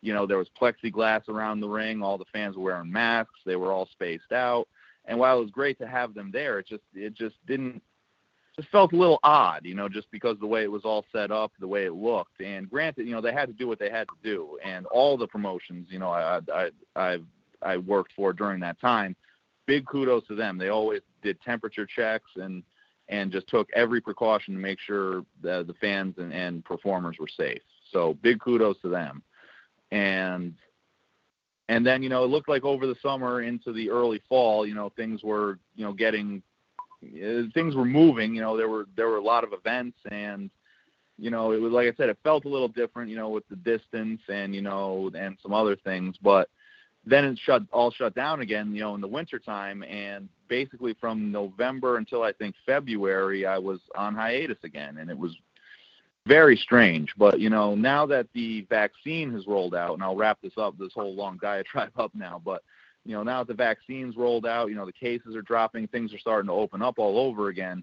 [0.01, 2.03] You know, there was plexiglass around the ring.
[2.03, 3.41] All the fans were wearing masks.
[3.47, 4.67] They were all spaced out.
[5.05, 7.83] And while it was great to have them there, it just it just didn't
[8.57, 11.31] just felt a little odd, you know, just because the way it was all set
[11.31, 12.41] up, the way it looked.
[12.41, 15.17] And granted, you know, they had to do what they had to do, and all
[15.17, 17.19] the promotions, you know, I I I
[17.63, 19.17] I worked for during that time,
[19.67, 20.59] big kudos to them.
[20.59, 22.63] They always did temperature checks and
[23.09, 27.29] and just took every precaution to make sure the the fans and, and performers were
[27.29, 27.63] safe.
[27.91, 29.23] So big kudos to them.
[29.91, 30.55] And
[31.69, 34.75] and then you know it looked like over the summer into the early fall, you
[34.75, 36.43] know, things were you know getting
[37.03, 38.35] uh, things were moving.
[38.35, 40.51] You know, there were there were a lot of events, and
[41.19, 43.11] you know, it was like I said, it felt a little different.
[43.11, 46.49] You know, with the distance and you know, and some other things, but
[47.05, 48.75] then it shut all shut down again.
[48.75, 53.81] You know, in the wintertime, and basically from November until I think February, I was
[53.97, 55.37] on hiatus again, and it was
[56.27, 57.13] very strange.
[57.17, 60.79] But you know, now that the vaccine has rolled out, and I'll wrap this up,
[60.79, 62.63] this whole long diatribe up now, but
[63.05, 66.15] you know, now that the vaccine's rolled out, you know, the cases are dropping, things
[66.15, 67.83] are starting to open up all over again.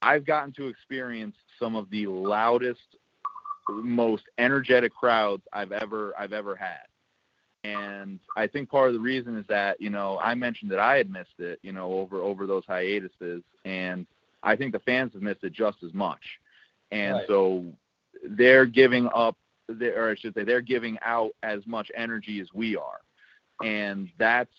[0.00, 2.80] I've gotten to experience some of the loudest,
[3.68, 6.86] most energetic crowds I've ever I've ever had.
[7.64, 10.96] And I think part of the reason is that, you know, I mentioned that I
[10.96, 14.06] had missed it, you know, over over those hiatuses and
[14.42, 16.22] I think the fans have missed it just as much.
[16.92, 17.24] And right.
[17.26, 17.66] so
[18.24, 19.36] they're giving up
[19.68, 23.00] or I should say they're giving out as much energy as we are
[23.62, 24.50] and that's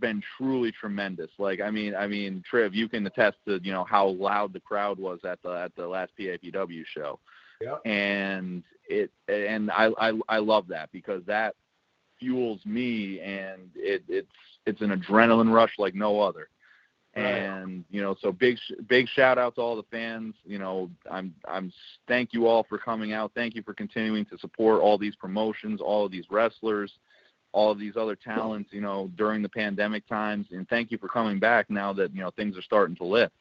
[0.00, 1.30] been truly tremendous.
[1.38, 4.60] Like I mean, I mean, Triv, you can attest to you know how loud the
[4.60, 7.18] crowd was at the at the last PAPW show.
[7.60, 7.76] Yeah.
[7.84, 11.54] And it and I I I love that because that
[12.18, 14.28] fuels me and it it's
[14.66, 16.48] it's an adrenaline rush like no other.
[17.14, 17.24] Right.
[17.24, 18.56] And you know, so big
[18.88, 20.34] big shout out to all the fans.
[20.44, 21.70] You know, I'm I'm
[22.08, 23.32] thank you all for coming out.
[23.34, 26.90] Thank you for continuing to support all these promotions, all of these wrestlers
[27.52, 30.46] all of these other talents, you know, during the pandemic times.
[30.50, 33.34] And thank you for coming back now that you know things are starting to lift.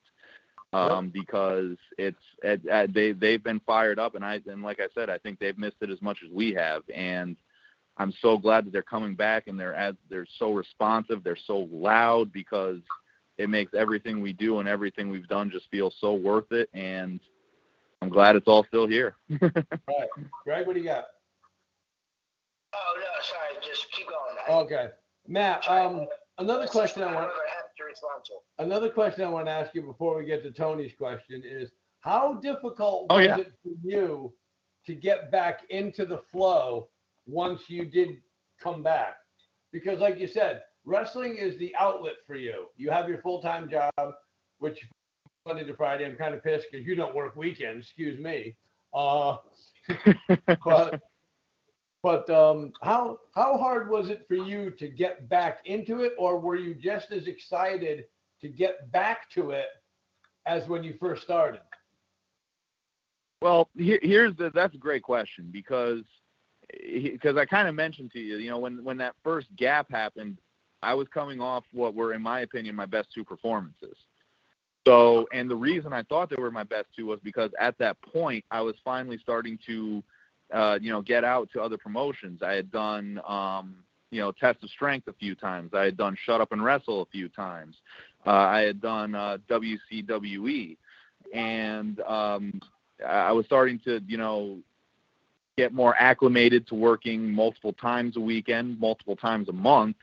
[0.74, 4.88] Um, because it's it, it, they they've been fired up, and I and like I
[4.96, 7.36] said, I think they've missed it as much as we have, and
[7.98, 11.68] I'm so glad that they're coming back and they're as they're so responsive, they're so
[11.70, 12.80] loud because
[13.38, 17.20] it makes everything we do and everything we've done just feel so worth it, and
[18.02, 19.16] I'm glad it's all still here.
[19.42, 20.10] all right,
[20.46, 21.06] Greg, what do you got?
[22.74, 24.64] Oh, no, sorry, just keep going.
[24.66, 24.90] Okay.
[25.28, 26.08] Matt, um,
[26.38, 27.32] another question I want,
[28.60, 32.36] another question I want to ask you before we get to Tony's question is, how
[32.36, 33.38] difficult Oh, was yeah.
[33.38, 34.34] it for you
[34.88, 36.90] to get back into the flow
[37.28, 38.18] once you did
[38.62, 39.18] come back?
[39.72, 42.66] Because like you said, wrestling is the outlet for you.
[42.76, 44.14] You have your full-time job,
[44.58, 44.80] which
[45.48, 48.56] Monday to Friday, I'm kind of pissed because you don't work weekends, excuse me.
[48.94, 49.38] Uh,
[50.66, 51.02] but
[52.04, 56.40] but um, how how hard was it for you to get back into it, or
[56.40, 58.06] were you just as excited
[58.42, 59.68] to get back to it
[60.46, 61.62] as when you first started?
[63.42, 66.04] Well, here, here's the that's a great question because
[66.72, 70.38] because I kind of mentioned to you, you know, when when that first gap happened,
[70.82, 73.96] I was coming off what were, in my opinion, my best two performances,
[74.88, 77.98] So, and the reason I thought they were my best two was because at that
[78.02, 80.04] point I was finally starting to,
[80.52, 82.42] uh, you know, get out to other promotions.
[82.42, 83.76] I had done, um,
[84.12, 85.72] you know, Test of Strength a few times.
[85.74, 87.76] I had done Shut Up and Wrestle a few times.
[88.26, 90.78] Uh, I had done uh, WCWE,
[91.34, 92.62] and um,
[93.08, 94.60] I was starting to, you know,
[95.58, 99.96] get more acclimated to working multiple times a weekend, multiple times a month,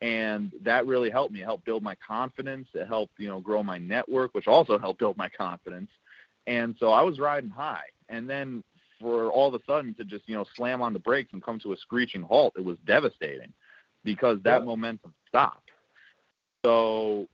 [0.00, 1.42] and that really helped me.
[1.42, 2.68] It helped build my confidence.
[2.74, 5.90] It helped, you know, grow my network, which also helped build my confidence.
[6.46, 8.64] And so I was riding high, and then
[9.00, 11.58] for all of a sudden to just, you know, slam on the brakes and come
[11.60, 13.52] to a screeching halt, it was devastating
[14.04, 15.70] because that momentum stopped.
[16.64, 17.26] So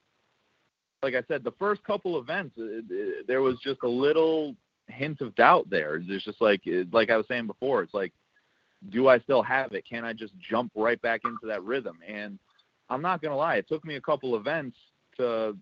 [1.03, 4.55] like I said, the first couple events, it, it, there was just a little
[4.89, 6.01] hint of doubt there.
[6.07, 8.13] There's just like, uh, like I was saying before, it's like,
[8.91, 9.85] do I still have it?
[9.89, 11.99] Can I just jump right back into that rhythm?
[12.07, 12.39] And
[12.89, 14.77] I'm not gonna lie, it took me a couple events
[15.17, 15.57] to,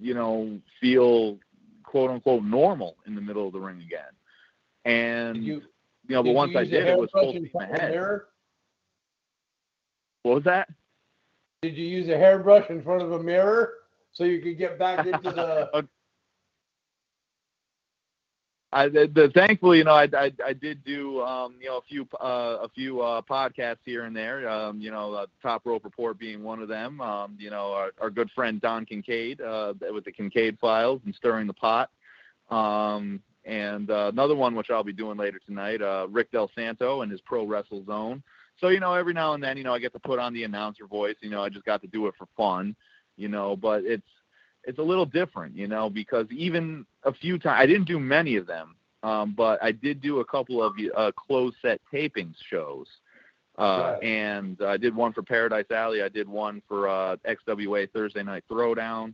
[0.00, 1.38] you know, feel
[1.84, 4.12] quote unquote normal in the middle of the ring again.
[4.84, 5.62] And you,
[6.08, 8.20] you, know, but once I did, it was full steam ahead.
[10.22, 10.68] What was that?
[11.62, 13.74] Did you use a hairbrush in front of a mirror?
[14.12, 15.88] so you could get back into the.
[18.74, 22.08] I, the, thankfully, you know, I, I, I did do, um, you know, a few,
[22.18, 24.48] uh, a few uh, podcasts here and there.
[24.48, 26.98] Um, you know, uh, Top Rope Report being one of them.
[27.02, 31.14] Um, you know, our, our good friend Don Kincaid uh, with the Kincaid Files and
[31.14, 31.90] Stirring the Pot.
[32.50, 37.02] Um, and uh, another one which I'll be doing later tonight, uh, Rick Del Santo
[37.02, 38.22] and his Pro Wrestle Zone.
[38.60, 40.44] So you know, every now and then, you know, I get to put on the
[40.44, 41.16] announcer voice.
[41.20, 42.76] You know, I just got to do it for fun
[43.16, 44.02] you know, but it's
[44.64, 48.36] it's a little different, you know, because even a few times I didn't do many
[48.36, 52.86] of them, um, but I did do a couple of uh, closed set tapings shows.
[53.58, 54.02] Uh, right.
[54.02, 56.02] and I did one for Paradise Alley.
[56.02, 59.12] I did one for uh, XWA Thursday Night Throwdown,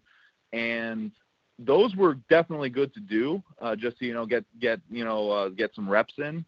[0.53, 1.11] and
[1.59, 5.31] those were definitely good to do, uh, just to you know get get you know
[5.31, 6.45] uh, get some reps in.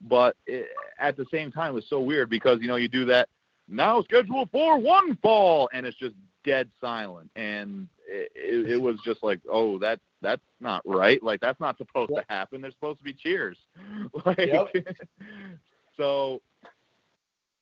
[0.00, 3.04] But it, at the same time, it was so weird because you know you do
[3.06, 3.28] that
[3.68, 8.96] now scheduled for one fall, and it's just dead silent, and it, it, it was
[9.04, 11.22] just like, oh, that that's not right.
[11.22, 12.26] Like that's not supposed yep.
[12.26, 12.60] to happen.
[12.60, 13.56] There's supposed to be cheers.
[14.26, 14.72] like, yep.
[15.96, 16.40] so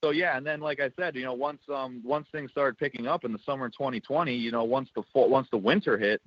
[0.03, 3.07] so yeah, and then like I said, you know, once um once things started picking
[3.07, 6.23] up in the summer of 2020, you know, once the fall, once the winter hit,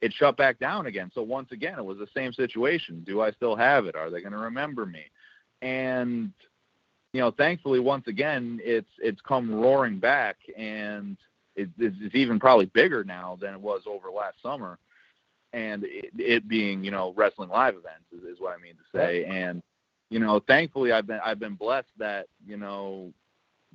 [0.00, 1.10] it shut back down again.
[1.14, 3.02] So once again, it was the same situation.
[3.06, 3.96] Do I still have it?
[3.96, 5.04] Are they going to remember me?
[5.62, 6.32] And
[7.12, 11.16] you know, thankfully, once again, it's it's come roaring back, and
[11.54, 14.78] it, it's even probably bigger now than it was over last summer.
[15.52, 18.98] And it, it being, you know, wrestling live events is, is what I mean to
[18.98, 19.24] say.
[19.24, 19.62] And
[20.10, 23.12] you know, thankfully, I've been I've been blessed that you know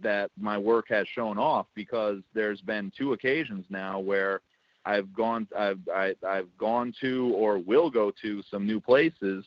[0.02, 4.42] that my work has shown off because there's been two occasions now where
[4.90, 8.80] I've gone I've I, have i have gone to or will go to some new
[8.80, 9.46] places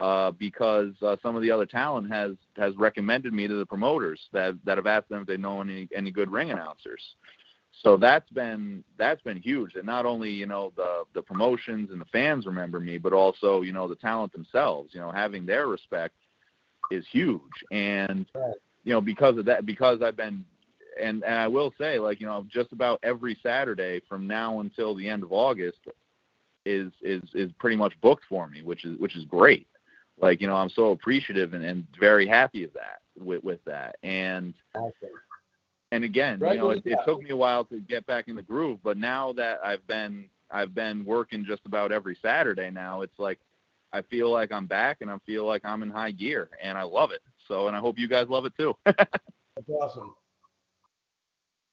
[0.00, 4.20] uh, because uh, some of the other talent has has recommended me to the promoters
[4.32, 7.02] that that have asked them if they know any any good ring announcers.
[7.82, 9.74] So that's been that's been huge.
[9.74, 13.60] And not only you know the the promotions and the fans remember me but also
[13.60, 16.14] you know the talent themselves you know having their respect
[16.90, 17.42] is huge.
[17.70, 18.24] And
[18.84, 20.44] you know because of that because i've been
[21.00, 24.94] and and i will say like you know just about every saturday from now until
[24.94, 25.78] the end of august
[26.66, 29.66] is is is pretty much booked for me which is which is great
[30.20, 33.96] like you know i'm so appreciative and, and very happy of that with with that
[34.02, 34.92] and awesome
[35.90, 38.42] and again, you know, it, it took me a while to get back in the
[38.42, 43.18] groove, but now that I've been I've been working just about every Saturday now, it's
[43.18, 43.38] like
[43.92, 46.82] I feel like I'm back and I feel like I'm in high gear and I
[46.82, 47.22] love it.
[47.46, 48.74] So and I hope you guys love it too.
[48.84, 50.14] That's awesome.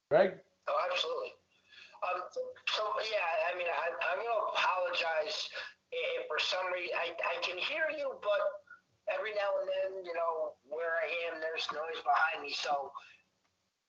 [0.09, 0.37] Greg?
[0.69, 1.33] Oh, absolutely.
[2.05, 2.21] Um,
[2.69, 5.49] so yeah, I mean, I, I'm going to apologize
[5.89, 8.41] if for some reason I, I can hear you, but
[9.09, 12.53] every now and then, you know, where I am, there's noise behind me.
[12.53, 12.93] So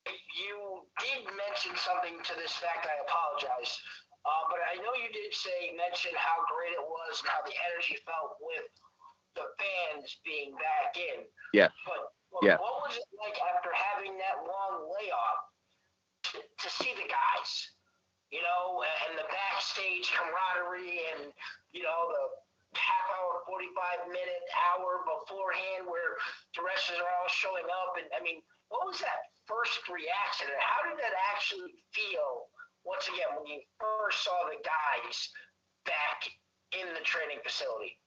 [0.08, 2.88] you did mention something to this fact.
[2.88, 3.72] I apologize.
[4.24, 7.54] Uh, but I know you did say, mention how great it was and how the
[7.70, 8.66] energy felt with
[9.38, 11.28] the fans being back in.
[11.54, 11.70] Yeah.
[11.84, 12.58] But, but yes.
[12.58, 15.40] what was it like after having that long layoff
[16.60, 17.50] to, see the guys?
[18.34, 21.30] You know, and the backstage camaraderie and,
[21.70, 22.24] you know, the
[22.74, 26.18] half hour, 45 minute hour beforehand where
[26.58, 27.94] the wrestlers are all showing up.
[27.96, 32.50] And I mean, what was that first reaction and how did that actually feel
[32.82, 35.16] once again when you first saw the guys
[35.86, 36.26] back
[36.74, 37.98] in the training facility?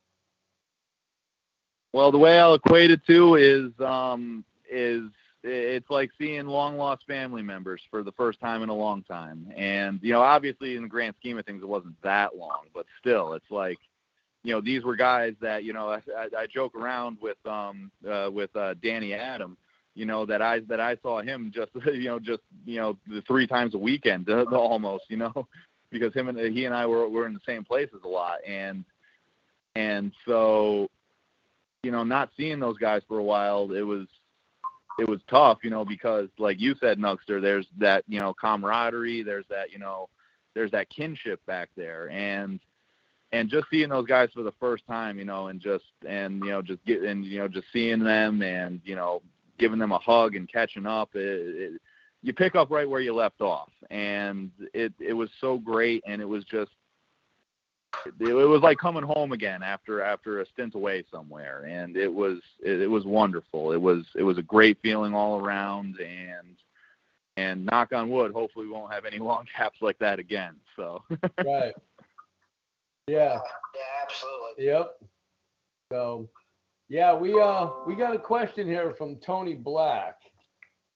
[1.94, 5.10] Well, the way I'll equate it to is um, is
[5.44, 9.52] it's like seeing long lost family members for the first time in a long time.
[9.56, 12.86] And you know, obviously in the grand scheme of things, it wasn't that long, but
[13.00, 13.78] still, it's like
[14.44, 17.92] you know these were guys that you know I, I, I joke around with um
[18.10, 19.58] uh, with uh, Danny Adam.
[19.96, 23.22] You know that I that I saw him just you know just you know the
[23.28, 25.48] three times a weekend almost you know
[25.92, 28.84] because him and he and I were were in the same places a lot and
[29.76, 30.90] and so
[31.84, 34.08] you know not seeing those guys for a while it was
[35.00, 39.24] it was tough, you know, because like you said, Nugster, there's that you know camaraderie,
[39.24, 40.10] there's that you know,
[40.54, 42.60] there's that kinship back there, and
[43.32, 46.52] and just seeing those guys for the first time, you know, and just and you
[46.52, 49.22] know just get and you know just seeing them and you know
[49.58, 51.82] giving them a hug and catching up, it, it,
[52.22, 56.22] you pick up right where you left off, and it it was so great, and
[56.22, 56.72] it was just
[58.20, 62.40] it, was like coming home again after after a stint away somewhere, and it was
[62.60, 63.72] it, it was wonderful.
[63.72, 66.56] It was it was a great feeling all around, and
[67.38, 70.56] and knock on wood, hopefully we won't have any long caps like that again.
[70.76, 71.04] So
[71.46, 71.74] right,
[73.08, 74.98] yeah, yeah, absolutely, yep.
[75.92, 76.28] So
[76.90, 80.16] yeah, we uh we got a question here from Tony Black.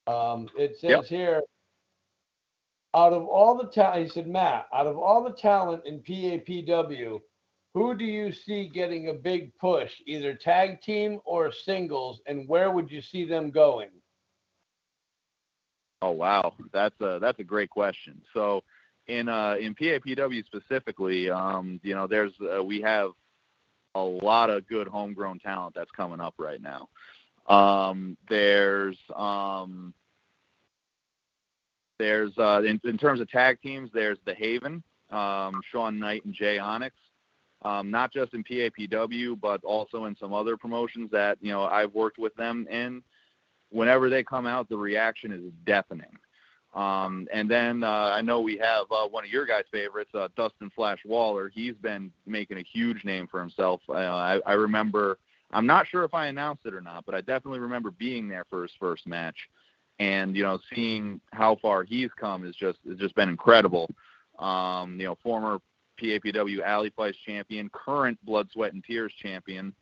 [0.05, 1.05] Um, it says yep.
[1.05, 1.41] here,
[2.95, 7.19] out of all the talent, he said, Matt, out of all the talent in PAPW,
[7.73, 12.71] who do you see getting a big push, either tag team or singles, and where
[12.71, 13.89] would you see them going?
[16.03, 18.21] Oh wow, that's a that's a great question.
[18.33, 18.61] So,
[19.07, 23.11] in uh, in PAPW specifically, um, you know, there's uh, we have
[23.95, 26.89] a lot of good homegrown talent that's coming up right now.
[27.47, 29.93] Um, there's um,
[32.03, 36.33] there's uh, in, in, terms of tag teams, there's the Haven, um, Sean Knight and
[36.33, 36.93] Jay Onyx.
[37.61, 41.93] Um, not just in PAPW, but also in some other promotions that you know I've
[41.93, 43.01] worked with them in.
[43.71, 46.17] Whenever they come out, the reaction is deafening.
[46.73, 50.27] Um, and then uh, I know we have uh, one of your guys' favorites, uh,
[50.35, 51.49] Dustin Flash Waller.
[51.55, 53.79] He's been making a huge name for himself.
[53.87, 55.17] Uh, I, I remember,
[55.51, 58.45] I'm not sure if I announced it or not, but I definitely remember being there
[58.49, 59.37] for his first match
[60.03, 63.89] and you know seeing how far he's come is just has just been incredible.
[64.39, 65.59] Um, you know, former
[66.01, 69.73] PAPW Alley Fights champion, current Blood, Sweat, and Tears champion,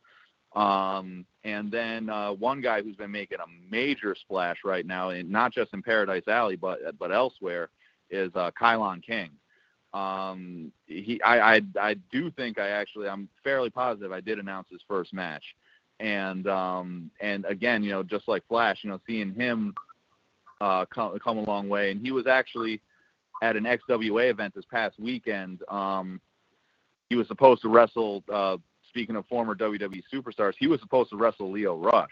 [0.54, 5.28] um, and then uh, one guy who's been making a major splash right now, and
[5.28, 7.70] not just in Paradise Alley, but but elsewhere,
[8.10, 9.30] is uh, Kylon King.
[9.92, 14.68] Um, he, I, I, I do think I actually, I'm fairly positive I did announce
[14.70, 15.44] his first match,
[15.98, 19.74] and um, and again, you know, just like Flash, you know, seeing him
[20.62, 21.90] uh, come, come a long way.
[21.90, 22.80] And he was actually
[23.42, 25.60] at an XWA event this past weekend.
[25.68, 26.20] Um,
[27.08, 28.22] he was supposed to wrestle.
[28.32, 28.58] Uh,
[28.88, 32.08] speaking of former WWE superstars, he was supposed to wrestle Leon Ruff,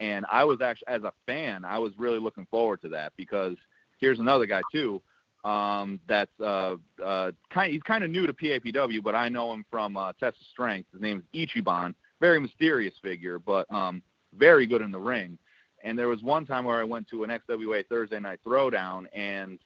[0.00, 3.56] and I was actually, as a fan, I was really looking forward to that because
[3.98, 5.00] here's another guy too.
[5.44, 7.72] Um, that's uh, uh, kind.
[7.72, 10.88] He's kind of new to PAPW, but I know him from uh, Test of Strength.
[10.92, 11.94] His name is Ichiban.
[12.20, 14.02] Very mysterious figure, but um,
[14.36, 15.38] very good in the ring.
[15.82, 19.58] And there was one time where I went to an XWA Thursday Night Throwdown, and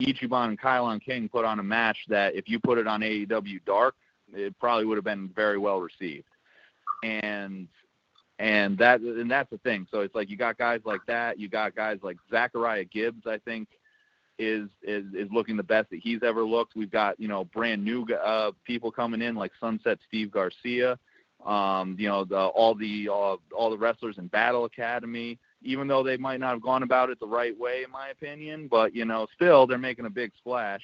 [0.00, 3.64] Ichiban and Kylon King put on a match that if you put it on AEW
[3.64, 3.94] Dark,
[4.32, 6.28] it probably would have been very well received.
[7.02, 7.68] And
[8.38, 9.86] and that and that's the thing.
[9.90, 11.38] So it's like you got guys like that.
[11.38, 13.26] You got guys like Zachariah Gibbs.
[13.26, 13.68] I think
[14.38, 16.74] is is is looking the best that he's ever looked.
[16.74, 20.98] We've got you know brand new uh, people coming in like Sunset Steve Garcia
[21.46, 26.02] um, you know, the, all the uh, all the wrestlers in Battle Academy, even though
[26.02, 29.04] they might not have gone about it the right way, in my opinion, but you
[29.04, 30.82] know, still they're making a big splash.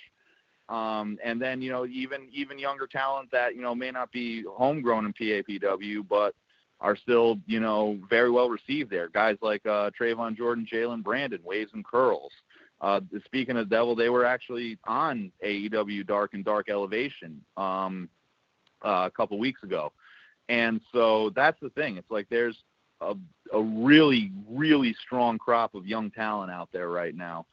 [0.69, 4.45] Um, and then you know, even even younger talent that you know may not be
[4.49, 6.35] homegrown in PAPW, but
[6.81, 9.09] are still you know very well received there.
[9.09, 12.33] Guys like uh, Trayvon Jordan, Jaylen Brandyn, Waves and Curls.
[12.81, 18.09] Uh, speaking of Devil, they were actually on AEW Dark and Dark Elevation um,
[18.85, 19.93] uh, a couple weeks ago.
[20.49, 21.97] And so that's the thing.
[21.97, 22.57] It's like there's
[23.01, 23.15] a,
[23.53, 27.47] a really, really strong crop of young talent out there right now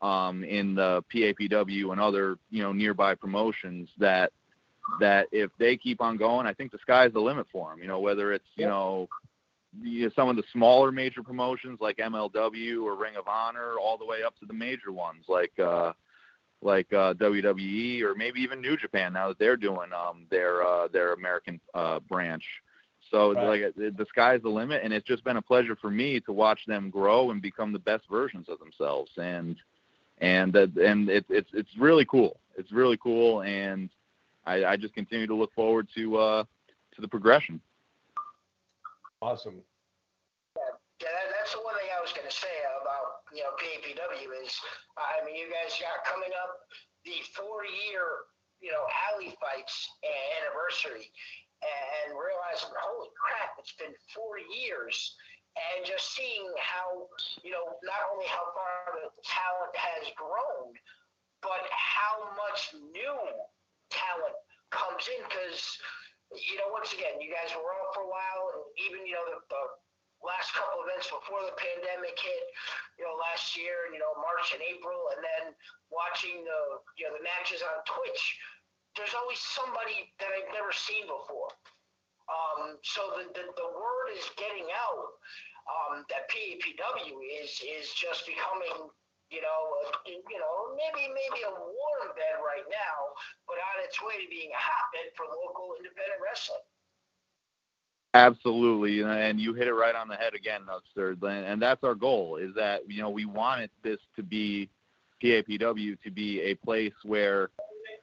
[0.00, 4.32] um, in the PAPW and other, you know, nearby promotions that
[5.00, 7.80] that if they keep on going, I think the sky's the limit for them.
[7.80, 9.08] You know, whether it's you know,
[9.82, 13.98] you know some of the smaller major promotions like MLW or Ring of Honor, all
[13.98, 15.92] the way up to the major ones like uh,
[16.62, 20.88] like uh, WWE or maybe even New Japan now that they're doing um, their uh,
[20.88, 22.44] their American uh, branch.
[23.10, 23.74] So right.
[23.74, 26.60] like the sky's the limit, and it's just been a pleasure for me to watch
[26.66, 29.10] them grow and become the best versions of themselves.
[29.16, 29.56] And
[30.20, 32.38] and uh, and it, it's it's really cool.
[32.56, 33.88] It's really cool, and
[34.44, 36.44] I, I just continue to look forward to uh,
[36.94, 37.60] to the progression.
[39.22, 39.62] Awesome.
[41.00, 41.08] Yeah,
[41.38, 42.77] that's the one thing I was was going to say about
[43.34, 44.54] you know PAPW is,
[44.96, 46.52] I mean, you guys got coming up
[47.04, 48.28] the four-year
[48.60, 49.74] you know alley fights
[50.40, 51.06] anniversary,
[51.62, 54.94] and realizing, holy crap, it's been four years,
[55.54, 57.06] and just seeing how
[57.42, 60.74] you know not only how far the talent has grown,
[61.42, 63.18] but how much new
[63.90, 64.36] talent
[64.70, 65.58] comes in because
[66.34, 69.24] you know once again you guys were off for a while and even you know
[69.32, 69.62] the, the
[70.24, 72.44] last couple events before the pandemic hit
[72.98, 75.54] you know last year you know march and april and then
[75.94, 76.60] watching the
[76.98, 78.22] you know the matches on twitch
[78.98, 81.50] there's always somebody that i've never seen before
[82.28, 85.16] um, so the, the, the word is getting out
[85.64, 88.92] um, that PAPW is is just becoming
[89.28, 89.60] you know,
[90.08, 93.12] you know, maybe maybe a warm bed right now,
[93.44, 96.64] but on its way to being a hotbed for local independent wrestling.
[98.14, 101.22] Absolutely, and you hit it right on the head again, Nugster.
[101.22, 104.70] And that's our goal: is that you know we wanted this to be
[105.22, 107.50] PAPW to be a place where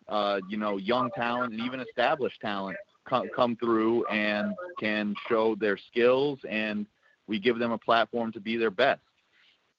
[0.07, 2.77] uh, you know young talent and even established talent
[3.09, 6.85] come, come through and can show their skills, and
[7.27, 9.01] we give them a platform to be their best.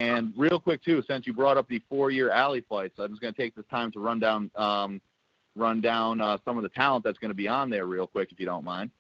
[0.01, 3.33] And real quick too, since you brought up the four-year alley fights, I'm just going
[3.33, 5.01] to take this time to run down um,
[5.55, 8.31] run down uh, some of the talent that's going to be on there real quick,
[8.33, 8.91] if you don't mind.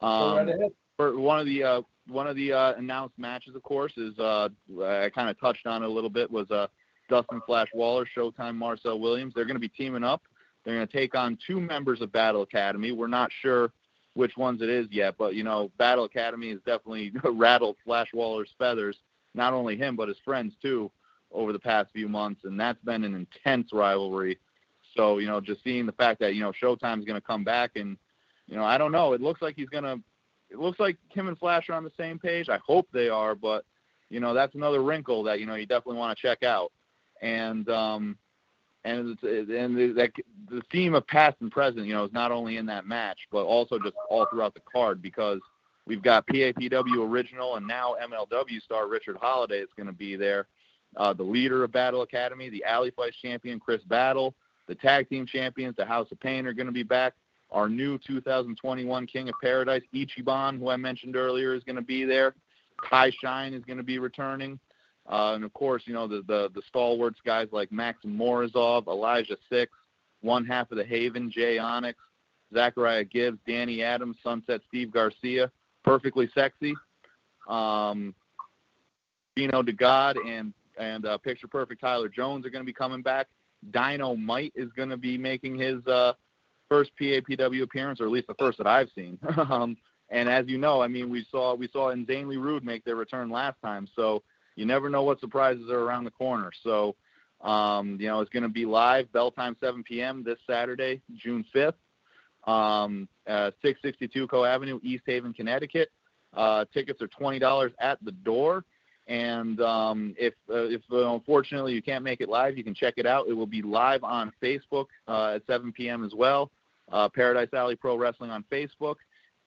[0.00, 0.48] Um,
[0.96, 4.48] for one of the uh, one of the uh, announced matches, of course, is uh,
[4.82, 6.66] I kind of touched on it a little bit was uh,
[7.08, 9.32] Dustin Flash Waller, Showtime Marcel Williams.
[9.34, 10.22] They're going to be teaming up.
[10.64, 12.92] They're going to take on two members of Battle Academy.
[12.92, 13.72] We're not sure
[14.14, 18.50] which ones it is yet, but you know, Battle Academy has definitely rattled Flash Waller's
[18.58, 18.96] feathers
[19.36, 20.90] not only him but his friends too
[21.30, 24.38] over the past few months, and that's been an intense rivalry.
[24.96, 27.72] So you know, just seeing the fact that you know Showtime's going to come back,
[27.76, 27.96] and
[28.48, 29.12] you know, I don't know.
[29.12, 30.00] It looks like he's to.
[30.48, 32.48] It looks like him and Flash are on the same page.
[32.48, 33.64] I hope they are, but
[34.10, 36.72] you know, that's another wrinkle that you know you definitely want to check out.
[37.20, 38.16] And um,
[38.84, 40.10] and and the, that
[40.48, 43.44] the theme of past and present, you know, is not only in that match, but
[43.44, 45.40] also just all throughout the card because
[45.86, 50.48] We've got PAPW original and now MLW star Richard Holliday is going to be there.
[50.96, 54.34] Uh, the leader of Battle Academy, the Alley Fight champion Chris Battle,
[54.66, 57.14] the tag team champions, the House of Pain are going to be back.
[57.50, 62.04] Our new 2021 King of Paradise, Ichiban, who I mentioned earlier, is going to be
[62.04, 62.34] there.
[62.78, 64.58] Kai Shine is going to be returning.
[65.08, 69.36] Uh, and of course, you know, the, the, the stalwarts guys like Max Morozov, Elijah
[69.48, 69.72] Six,
[70.22, 71.98] one half of the Haven, Jay Onyx,
[72.52, 75.50] Zachariah Gibbs, Danny Adams, Sunset Steve Garcia,
[75.84, 76.74] Perfectly Sexy,
[77.48, 78.14] um,
[79.38, 83.28] Gino DeGod, and and uh, Picture Perfect Tyler Jones are going to be coming back.
[83.70, 86.12] Dynamite is going to be making his uh,
[86.68, 89.18] first PAPW appearance, or at least the first that I've seen.
[89.36, 89.76] um,
[90.08, 93.30] and as you know, I mean, we saw we saw Insanely Rude make their return
[93.30, 94.22] last time, so
[94.54, 96.50] you never know what surprises are around the corner.
[96.62, 96.94] So,
[97.42, 100.22] um, you know, it's going to be live, bell time 7 p.m.
[100.24, 101.74] this Saturday, June 5th
[102.46, 105.90] um, uh, 662 Coe Avenue, East Haven, Connecticut.
[106.36, 108.64] Uh, tickets are twenty dollars at the door,
[109.08, 112.94] and um, if uh, if uh, unfortunately you can't make it live, you can check
[112.96, 113.28] it out.
[113.28, 116.04] It will be live on Facebook uh, at 7 p.m.
[116.04, 116.50] as well.
[116.90, 118.96] Uh, Paradise Alley Pro Wrestling on Facebook,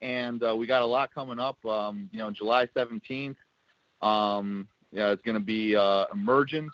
[0.01, 1.63] and we got a lot coming up.
[1.65, 3.35] Um, you know, July 17th.
[4.01, 5.73] Um, yeah, it's going to be
[6.13, 6.73] Emergence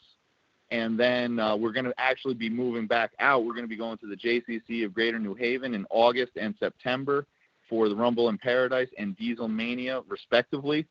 [0.71, 3.45] and then uh, we're going to actually be moving back out.
[3.45, 6.55] We're going to be going to the JCC of Greater New Haven in August and
[6.59, 7.25] September
[7.69, 10.85] for the Rumble in Paradise and Diesel Mania, respectively.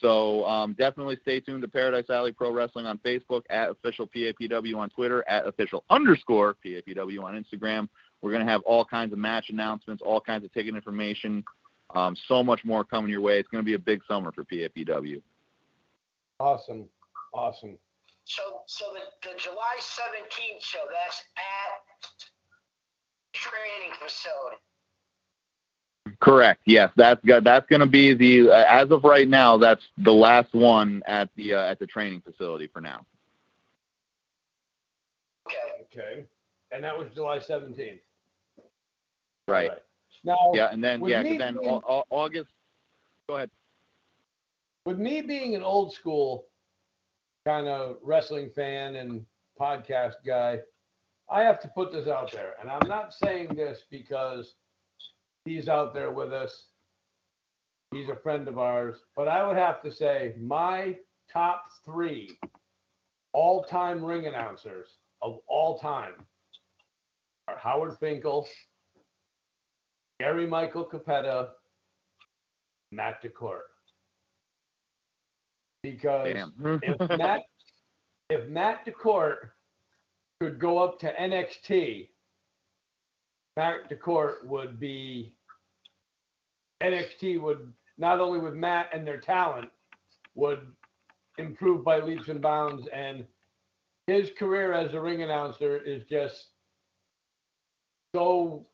[0.00, 4.76] So um, definitely stay tuned to Paradise Alley Pro Wrestling on Facebook, at official PAPW
[4.76, 7.88] on Twitter, at official underscore PAPW on Instagram.
[8.22, 11.44] We're going to have all kinds of match announcements, all kinds of ticket information,
[11.94, 13.38] um, so much more coming your way.
[13.38, 15.20] It's going to be a big summer for PAPW.
[16.40, 16.84] Awesome.
[17.34, 17.76] Awesome.
[18.24, 22.28] So, so the, the July 17th show, that's at
[23.32, 24.58] training facility.
[26.20, 26.60] Correct.
[26.66, 29.56] Yes, that's that's going to be the uh, as of right now.
[29.56, 33.04] That's the last one at the uh, at the training facility for now.
[35.82, 36.24] Okay.
[36.70, 37.98] And that was July 17th.
[39.46, 39.70] Right.
[39.70, 39.78] right.
[40.24, 40.52] Now.
[40.52, 41.80] Yeah, and then yeah, then being,
[42.10, 42.50] August.
[43.28, 43.50] Go ahead.
[44.84, 46.44] With me being an old school
[47.46, 49.24] kind of wrestling fan and
[49.58, 50.58] podcast guy,
[51.30, 52.54] I have to put this out there.
[52.60, 54.54] And I'm not saying this because
[55.48, 56.66] he's out there with us.
[57.92, 58.96] He's a friend of ours.
[59.16, 60.96] But I would have to say my
[61.32, 62.38] top three
[63.32, 64.88] all time ring announcers
[65.22, 66.12] of all time
[67.48, 68.46] are Howard Finkel,
[70.20, 71.48] Gary Michael Cappetta,
[72.92, 73.60] Matt DeCorte.
[75.82, 76.34] Because
[76.82, 77.42] if Matt
[78.28, 79.50] if Matt DeCorte
[80.40, 82.08] could go up to NXT,
[83.56, 85.32] Matt DeCorte would be
[86.82, 89.70] NXT would not only with Matt and their talent
[90.34, 90.60] would
[91.38, 93.24] improve by leaps and bounds and
[94.06, 96.46] his career as a ring announcer is just
[98.14, 98.66] so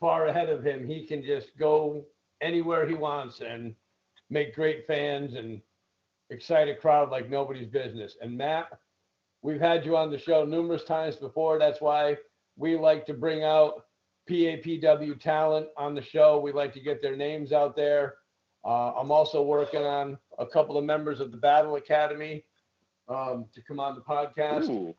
[0.00, 0.86] far ahead of him.
[0.86, 2.04] He can just go
[2.42, 3.74] anywhere he wants and
[4.28, 5.60] make great fans and
[6.30, 8.16] excite a crowd like nobody's business.
[8.20, 8.68] And Matt,
[9.42, 11.58] we've had you on the show numerous times before.
[11.58, 12.16] That's why
[12.56, 13.86] we like to bring out
[14.28, 16.38] PAPW talent on the show.
[16.38, 18.14] We like to get their names out there.
[18.64, 22.44] Uh, I'm also working on a couple of members of the Battle Academy
[23.08, 24.94] um, to come on the podcast Ooh.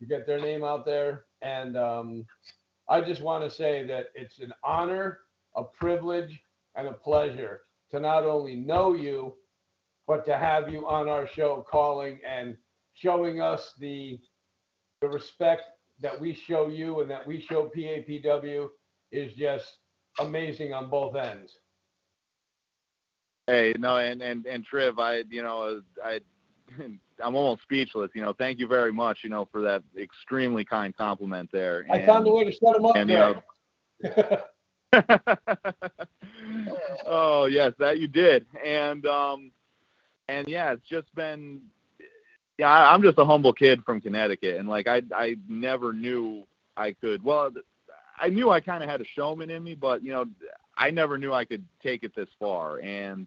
[0.00, 1.24] to get their name out there.
[1.40, 2.26] And um,
[2.88, 5.20] I just want to say that it's an honor,
[5.54, 6.42] a privilege,
[6.74, 7.60] and a pleasure
[7.92, 9.34] to not only know you,
[10.06, 12.56] but to have you on our show calling and
[12.94, 14.18] showing us the
[15.00, 15.62] the respect
[16.02, 18.68] that we show you and that we show PAPW
[19.10, 19.64] is just
[20.18, 21.52] amazing on both ends.
[23.46, 26.20] Hey, no, and and and Triv, I you know I
[27.22, 28.10] I'm almost speechless.
[28.14, 29.18] You know, thank you very much.
[29.24, 31.86] You know, for that extremely kind compliment there.
[31.90, 33.16] I found a way to set him up and, you
[34.02, 34.42] there.
[37.06, 39.50] oh yes, that you did, and um,
[40.28, 41.60] and yeah, it's just been,
[42.62, 46.44] yeah, I- I'm just a humble kid from Connecticut, and like I I never knew
[46.76, 47.22] I could.
[47.24, 47.50] Well,
[48.20, 50.26] I knew I kind of had a showman in me, but you know,
[50.76, 53.26] I never knew I could take it this far, and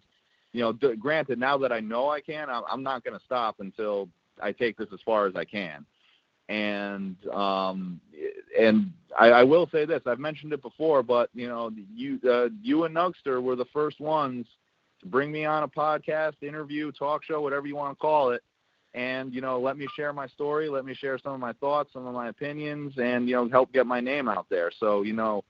[0.52, 3.24] you know, d- granted, now that I know I can, I'm, I'm not going to
[3.26, 4.08] stop until
[4.42, 5.84] I take this as far as I can.
[6.48, 8.00] And um,
[8.58, 12.48] and I, I will say this: I've mentioned it before, but you know, you uh,
[12.62, 14.46] you and Nugster were the first ones
[15.00, 18.42] to bring me on a podcast, interview, talk show, whatever you want to call it,
[18.94, 21.92] and you know, let me share my story, let me share some of my thoughts,
[21.92, 24.70] some of my opinions, and you know, help get my name out there.
[24.78, 25.44] So you know,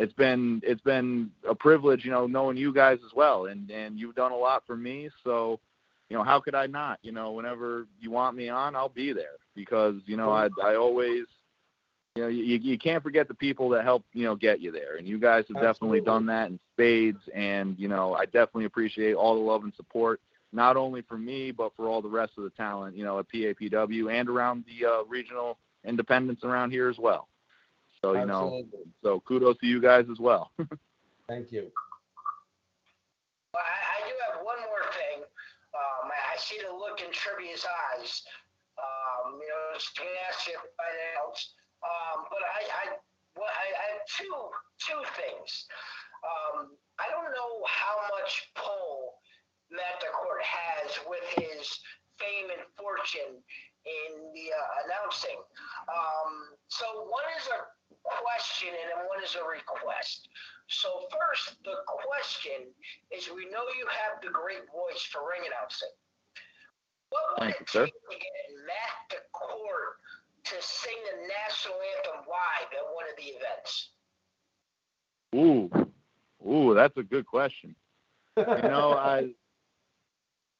[0.00, 3.98] it's been it's been a privilege, you know, knowing you guys as well, and and
[3.98, 5.10] you've done a lot for me.
[5.24, 5.60] So,
[6.08, 6.98] you know, how could I not?
[7.02, 10.76] You know, whenever you want me on, I'll be there because you know I I
[10.76, 11.24] always,
[12.16, 14.96] you know, you you can't forget the people that help you know get you there,
[14.96, 19.14] and you guys have definitely done that in spades, and you know I definitely appreciate
[19.14, 20.20] all the love and support.
[20.52, 23.28] Not only for me, but for all the rest of the talent, you know, at
[23.28, 27.28] PAPW and around the uh, regional independents around here as well.
[28.02, 28.64] So you know,
[29.02, 30.50] so kudos to you guys as well.
[31.28, 31.70] Thank you.
[33.52, 35.22] Well, I, I do have one more thing.
[35.76, 38.22] Um, I, I see the look in Trivia's eyes.
[38.80, 40.90] Um, you know, just gonna ask you if I
[41.20, 41.52] else.
[41.84, 42.84] Um, but I, I,
[43.36, 44.36] well, I, I have two
[44.80, 45.68] two things.
[46.24, 49.09] Um, I don't know how much pull
[49.70, 51.80] Matt DeCorte has with his
[52.18, 53.38] fame and fortune
[53.86, 55.40] in the uh, announcing.
[55.88, 57.60] Um, so one is a
[58.04, 60.28] question and then one is a request.
[60.68, 62.70] So first, the question
[63.10, 65.94] is: We know you have the great voice for ring announcing.
[67.10, 67.86] What would Thank it you, sir.
[67.86, 68.36] to get
[68.66, 69.98] Matt DeCorte
[70.44, 73.90] to sing the national anthem live at one of the events?
[75.34, 75.70] Ooh,
[76.46, 77.74] ooh, that's a good question.
[78.36, 79.30] You know, I,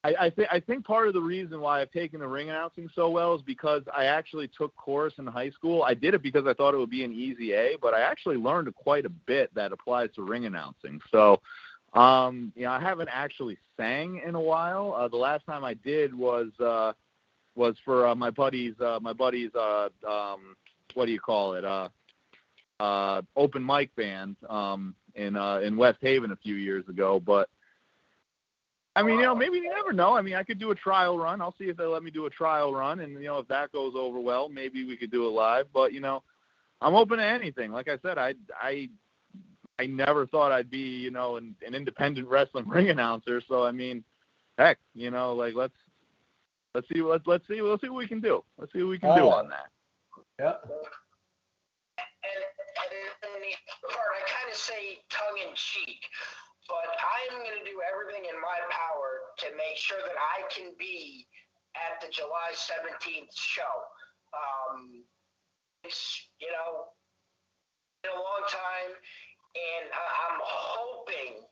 [0.02, 2.89] I, I think I think part of the reason why I've taken the ring announcing
[2.94, 5.82] so well is because I actually took chorus in high school.
[5.82, 8.36] I did it because I thought it would be an easy A, but I actually
[8.36, 11.01] learned quite a bit that applies to ring announcing.
[11.10, 11.40] So,
[11.93, 14.94] um, you know, I haven't actually sang in a while.
[14.94, 16.93] Uh, the last time I did was uh,
[17.55, 20.56] was for uh, my buddy's uh, my buddy's uh, um,
[20.94, 21.64] what do you call it?
[21.64, 21.89] Uh,
[22.81, 27.20] uh, open mic band um, in uh, in West Haven a few years ago.
[27.20, 27.51] But
[29.01, 30.14] I mean, you know, maybe you never know.
[30.14, 31.40] I mean, I could do a trial run.
[31.40, 33.72] I'll see if they let me do a trial run, and you know, if that
[33.72, 35.66] goes over well, maybe we could do it live.
[35.72, 36.22] But you know,
[36.82, 37.72] I'm open to anything.
[37.72, 38.90] Like I said, I I
[39.78, 43.40] I never thought I'd be you know an, an independent wrestling ring announcer.
[43.48, 44.05] So I mean,
[44.59, 45.72] heck, you know, like let's
[46.74, 48.44] let's see let's let's see let's see what we can do.
[48.59, 49.31] Let's see what we can do Oh.
[49.31, 49.70] on that.
[50.39, 50.55] Yeah.
[52.22, 52.44] And,
[52.77, 53.51] and in
[53.82, 56.05] the part, I kind of say tongue in cheek,
[56.70, 60.70] but I'm going to do everything in my power to make sure that I can
[60.78, 61.26] be
[61.74, 63.74] at the July 17th show.
[64.30, 65.02] Um,
[65.82, 66.94] it's, you know,
[68.06, 71.42] been a long time, and I- I'm hoping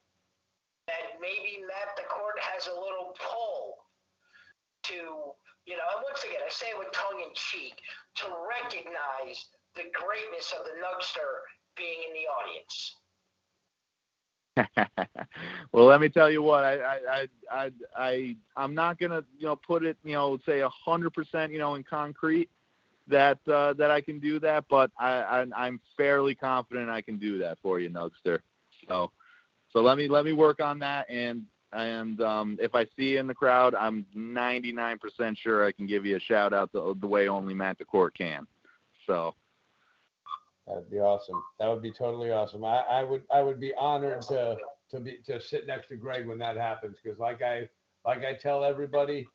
[0.86, 3.90] that maybe Matt DeCorte has a little pull
[4.85, 5.35] to,
[5.66, 7.74] you know, and once again, I say it with tongue in cheek,
[8.23, 11.43] to recognize the greatness of the Nugster
[11.77, 12.98] being in the audience.
[15.72, 19.56] well, let me tell you what I I I I, I'm not gonna you know
[19.56, 22.48] put it you know say a hundred percent you know in concrete
[23.06, 27.18] that uh, that I can do that, but I, I I'm fairly confident I can
[27.18, 28.40] do that for you, Nugster.
[28.89, 29.10] So
[29.72, 33.20] so let me let me work on that and and um, if I see you
[33.20, 37.06] in the crowd, I'm 99% sure I can give you a shout out the, the
[37.06, 38.47] way only Matt DeCorte can.
[39.06, 39.35] So
[40.69, 41.43] That'd be awesome.
[41.59, 42.65] That would be totally awesome.
[42.65, 44.57] I, I would I would be honored to
[44.90, 47.69] to be to sit next to Greg when that happens because like I
[48.05, 49.27] like I tell everybody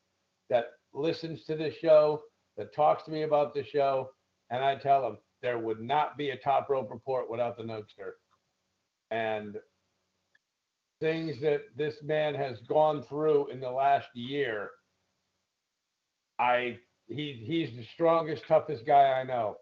[0.49, 2.21] that listens to this show,
[2.57, 4.11] that talks to me about the show,
[4.51, 8.13] and I tell them there would not be a top rope report without the Nugster.
[9.09, 9.57] And
[10.99, 14.69] things that this man has gone through in the last year,
[16.37, 16.77] I
[17.07, 19.57] he he's the strongest, toughest guy I know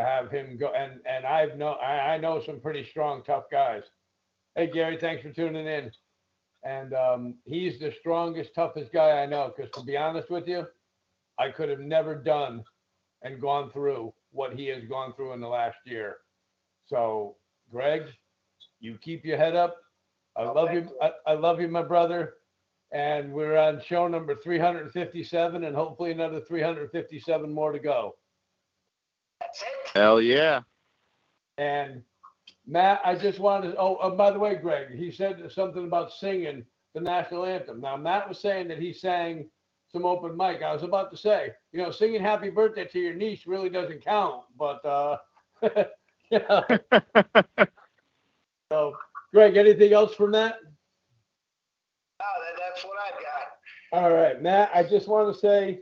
[0.00, 3.82] have him go and and I've know I, I know some pretty strong, tough guys.
[4.54, 5.90] Hey Gary, thanks for tuning in.
[6.64, 9.52] And um, he's the strongest, toughest guy I know.
[9.54, 10.66] Because to be honest with you,
[11.38, 12.64] I could have never done
[13.22, 16.18] and gone through what he has gone through in the last year.
[16.86, 17.36] So,
[17.70, 18.02] Greg,
[18.80, 19.76] you keep your head up.
[20.36, 20.88] I love you.
[21.02, 22.34] I, I love you, my brother.
[22.92, 28.16] And we're on show number 357, and hopefully another 357 more to go.
[29.98, 30.18] That's it.
[30.18, 30.62] hell yeah.
[31.58, 32.02] And
[32.66, 36.12] Matt, I just wanted, to, oh, uh, by the way, Greg, he said something about
[36.12, 36.64] singing
[36.94, 37.80] the national anthem.
[37.80, 39.48] Now, Matt was saying that he sang
[39.92, 40.62] some open mic.
[40.62, 44.04] I was about to say, you know, singing happy birthday to your niece really doesn't
[44.04, 45.18] count, but, uh,
[46.30, 46.62] yeah.
[48.70, 48.96] So,
[49.32, 50.56] Greg, anything else from that?
[52.20, 54.02] Oh, that, that's what I've got.
[54.02, 55.80] All right, Matt, I just want to say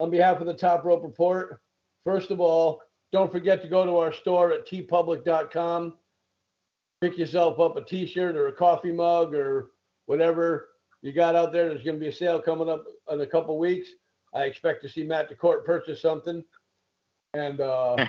[0.00, 1.60] on behalf of the Top Rope Report,
[2.04, 2.80] first of all,
[3.14, 5.94] don't forget to go to our store at teepublic.com.
[7.00, 9.70] Pick yourself up a t shirt or a coffee mug or
[10.06, 10.70] whatever
[11.00, 11.68] you got out there.
[11.68, 13.88] There's going to be a sale coming up in a couple weeks.
[14.34, 16.42] I expect to see Matt DeCorte purchase something.
[17.34, 18.04] And uh,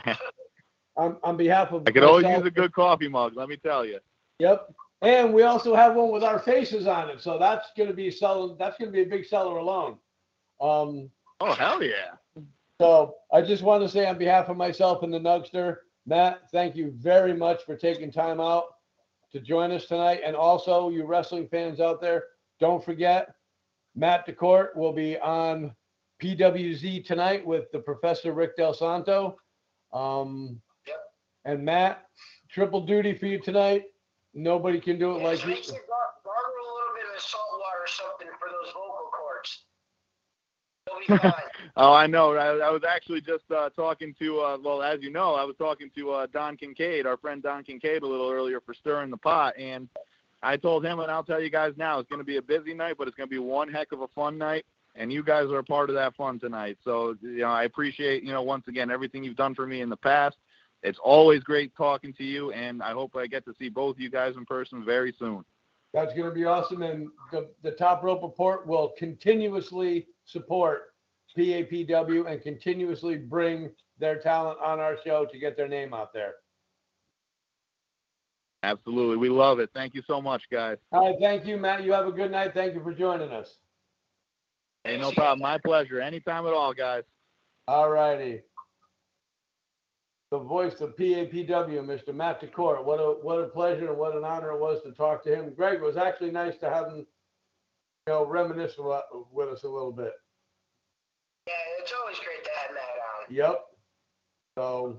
[0.98, 3.86] on, on behalf of I could always use a good coffee mug, let me tell
[3.86, 4.00] you.
[4.40, 4.74] Yep.
[5.04, 7.22] And we also have one with our faces on it.
[7.22, 8.56] So that's going to be selling.
[8.58, 9.98] That's going to be a big seller alone.
[10.60, 11.12] Um,
[11.42, 12.16] Oh hell yeah.
[12.82, 16.76] So I just want to say on behalf of myself and the Nugster, Matt, thank
[16.76, 18.66] you very much for taking time out
[19.32, 20.22] to join us tonight.
[20.26, 22.26] And also, you wrestling fans out there,
[22.60, 23.34] don't forget,
[23.96, 25.74] Matt DeCorte will be on
[26.22, 29.38] PWZ tonight with the Professor Rick Del Santo.
[29.94, 30.98] Um, Yep.
[31.46, 32.06] And Matt,
[32.50, 33.86] triple duty for you tonight.
[34.34, 35.46] Nobody can do it Yeah, like you.
[35.46, 39.64] gargle a little bit of salt water or something for those vocal cords.
[40.86, 41.34] They'll be fine.
[41.78, 42.34] Oh, I know.
[42.36, 45.58] I, I was actually just uh, talking to, uh, well, as you know, I was
[45.58, 49.18] talking to uh, Don Kincaid, our friend Don Kincaid, a little earlier for stirring the
[49.18, 49.90] pot, and
[50.42, 52.74] I told him, and I'll tell you guys now, it's going to be a busy
[52.74, 54.66] night, but it's going to be one heck of a fun night,
[54.96, 56.78] and you guys are a part of that fun tonight.
[56.86, 59.90] So, you know, I appreciate, you know, once again everything you've done for me in
[59.90, 60.38] the past.
[60.82, 64.00] It's always great talking to you, and I hope I get to see both of
[64.00, 65.44] you guys in person very soon.
[65.94, 66.84] That's going to be awesome.
[66.84, 70.94] And the, the Top Rope Report will continuously support
[71.38, 76.36] PAPW and continuously bring their talent on our show to get their name out there.
[78.64, 79.70] Absolutely, we love it.
[79.76, 80.78] Thank you so much, guys.
[80.92, 81.20] All right.
[81.22, 81.84] Thank you, Matt.
[81.84, 82.54] You have a good night.
[82.56, 83.58] Thank you for joining us.
[84.84, 85.42] Hey, no problem.
[85.42, 86.02] My pleasure.
[86.02, 87.04] Anytime at all, guys.
[87.68, 88.42] All righty.
[90.32, 92.14] The voice of PAPW, Mr.
[92.14, 92.84] Matt DeCorte.
[92.84, 95.54] What a what a pleasure and what an honor it was to talk to him.
[95.56, 97.06] Greg, it was actually nice to have him, you
[98.08, 98.74] know, reminisce
[99.32, 100.14] with us a little bit.
[101.86, 103.36] Yeah, it's always great to have Matt on.
[103.36, 103.66] Yep.
[104.58, 104.98] So,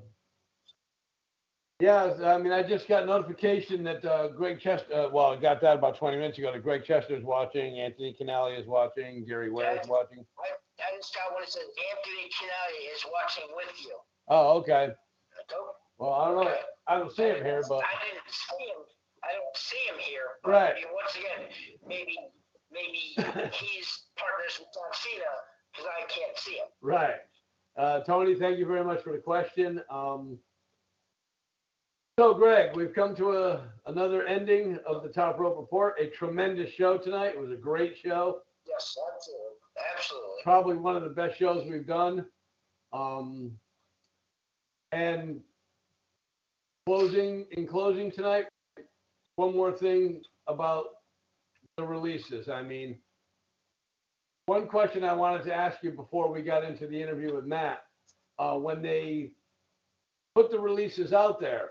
[1.81, 5.61] yeah, I mean, I just got notification that uh, Greg Chester, uh, well, I got
[5.63, 9.81] that about 20 minutes ago, that Greg Chester's watching, Anthony Canale is watching, Gary Ware
[9.81, 10.25] is watching.
[10.39, 10.53] I,
[10.83, 13.97] I just got one that says Anthony Canali is watching with you.
[14.29, 14.89] Oh, okay.
[15.99, 16.55] Well, I don't know.
[16.89, 18.83] I don't see him here, but I didn't see him.
[19.25, 20.39] I don't see him here.
[20.45, 20.73] but Right.
[20.73, 21.49] I mean, once again,
[21.87, 22.17] maybe
[22.71, 23.17] maybe
[23.53, 25.33] he's partners with John Cena
[25.77, 26.66] because I can't see him.
[26.81, 27.16] right.
[27.77, 29.82] Uh, Tony, thank you very much for the question.
[29.90, 30.39] Um,
[32.19, 35.97] so, Greg, we've come to a, another ending of the Top Rope Report.
[36.01, 37.35] A tremendous show tonight.
[37.35, 38.40] It was a great show.
[38.66, 39.57] Yes, absolutely,
[39.94, 40.43] absolutely.
[40.43, 42.24] probably one of the best shows we've done.
[42.94, 43.53] Um,
[44.93, 45.40] and
[46.86, 48.47] closing, in closing tonight,
[49.35, 50.86] one more thing about
[51.77, 52.48] the releases.
[52.48, 52.97] I mean,
[54.47, 57.82] one question I wanted to ask you before we got into the interview with Matt,
[58.39, 59.32] uh, when they
[60.36, 61.70] put the releases out there,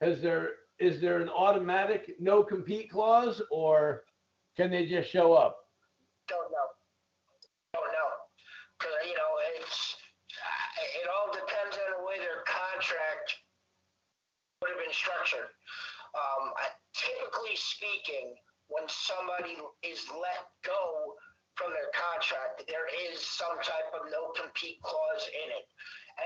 [0.00, 4.04] has there is there an automatic no compete clause or
[4.56, 5.56] can they just show up?
[6.28, 6.68] Don't know.
[7.74, 8.10] Don't know.
[8.78, 9.96] Cause you know, it's,
[10.30, 13.34] uh, it all depends on the way their contract
[14.60, 15.48] would have been structured.
[16.14, 18.36] Um, I- typically speaking,
[18.68, 21.15] when somebody is let go
[22.26, 25.66] contract, there is some type of no compete clause in it.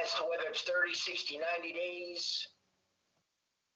[0.02, 2.46] As to whether it's 30, 60, 90 days,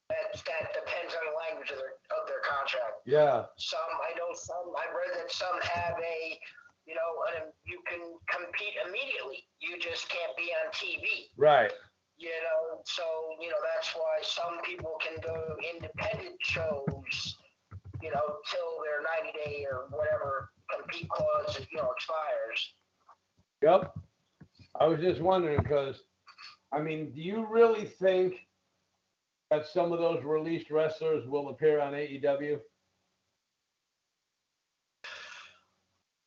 [0.09, 3.03] that, that depends on the language of their, of their contract.
[3.05, 6.39] Yeah, Some, I know some, I've read that some have a,
[6.87, 7.11] you know,
[7.67, 7.99] you can
[8.31, 9.43] compete immediately.
[9.59, 11.33] You just can't be on TV.
[11.37, 11.73] right.
[12.15, 13.03] You know, so,
[13.43, 17.35] you know, that's why some people can go independent shows,
[18.01, 20.54] you know, till their 90 day or whatever
[21.09, 22.75] clause, you know, expires.
[23.63, 23.95] Yep.
[24.81, 26.03] I was just wondering because,
[26.73, 28.35] I mean, do you really think
[29.51, 32.55] that some of those released wrestlers will appear on AEW?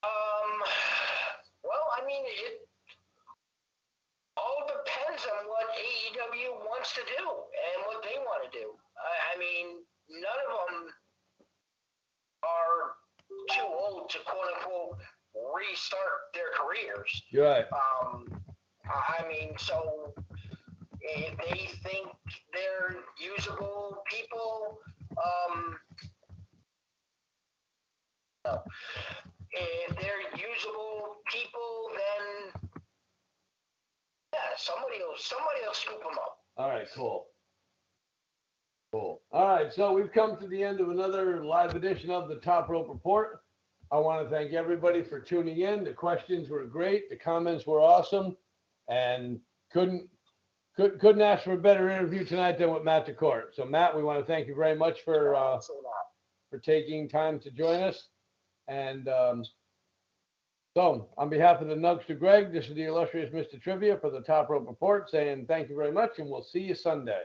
[0.03, 0.53] Um,
[1.63, 2.67] well, I mean, it
[4.37, 8.71] all depends on what AEW wants to do and what they want to do.
[8.95, 10.93] I, I mean, none of them
[12.43, 12.95] are
[13.51, 14.97] too old to quote unquote
[15.55, 17.23] restart their careers.
[17.31, 17.65] You're right.
[17.71, 18.25] Um,
[18.85, 20.13] I I mean, so
[21.01, 22.07] if they think
[22.53, 24.79] they're usable people,
[25.17, 25.77] um,
[29.51, 32.71] if they're usable people, then
[34.33, 36.37] yeah, somebody will somebody will scoop them up.
[36.57, 37.27] All right, cool.
[38.91, 39.21] Cool.
[39.31, 42.69] All right, so we've come to the end of another live edition of the Top
[42.69, 43.41] Rope Report.
[43.91, 45.83] I want to thank everybody for tuning in.
[45.83, 48.35] The questions were great, the comments were awesome,
[48.89, 49.39] and
[49.71, 50.09] couldn't
[50.75, 53.55] could, couldn't ask for a better interview tonight than with Matt DeCorte.
[53.55, 55.59] So Matt, we want to thank you very much for uh,
[56.49, 58.09] for taking time to join us.
[58.67, 59.43] And um,
[60.75, 63.59] so, on behalf of the Nugs to Greg, this is the illustrious Mr.
[63.59, 66.75] Trivia for the Top Rope Report saying thank you very much, and we'll see you
[66.75, 67.23] Sunday.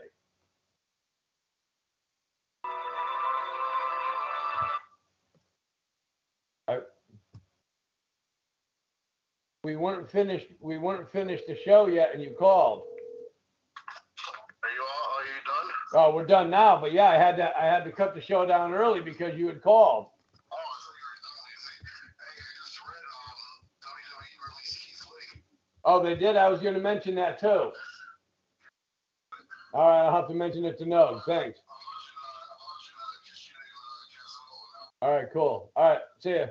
[9.65, 12.83] We weren't finished, we weren't finished the show yet, and you called.
[14.65, 15.71] Are you all, are you done?
[15.95, 18.45] Oh, we're done now, but yeah, I had to, I had to cut the show
[18.45, 20.07] down early because you had called.
[20.51, 21.39] Oh, I thought you were done.
[21.39, 21.87] I see.
[22.27, 25.07] I read, um, WWE released Keith
[25.37, 25.43] Lee.
[25.85, 26.37] Oh, they did?
[26.37, 27.71] I was gonna mention that too.
[29.75, 31.23] All right, I'll have to mention it to Nugs.
[31.25, 31.29] Thanks.
[31.31, 34.67] I'll let you know, I'll let you know, just, you know, uh, cancel it all
[34.75, 35.07] now.
[35.07, 35.71] All right, cool.
[35.77, 36.47] All right, see ya.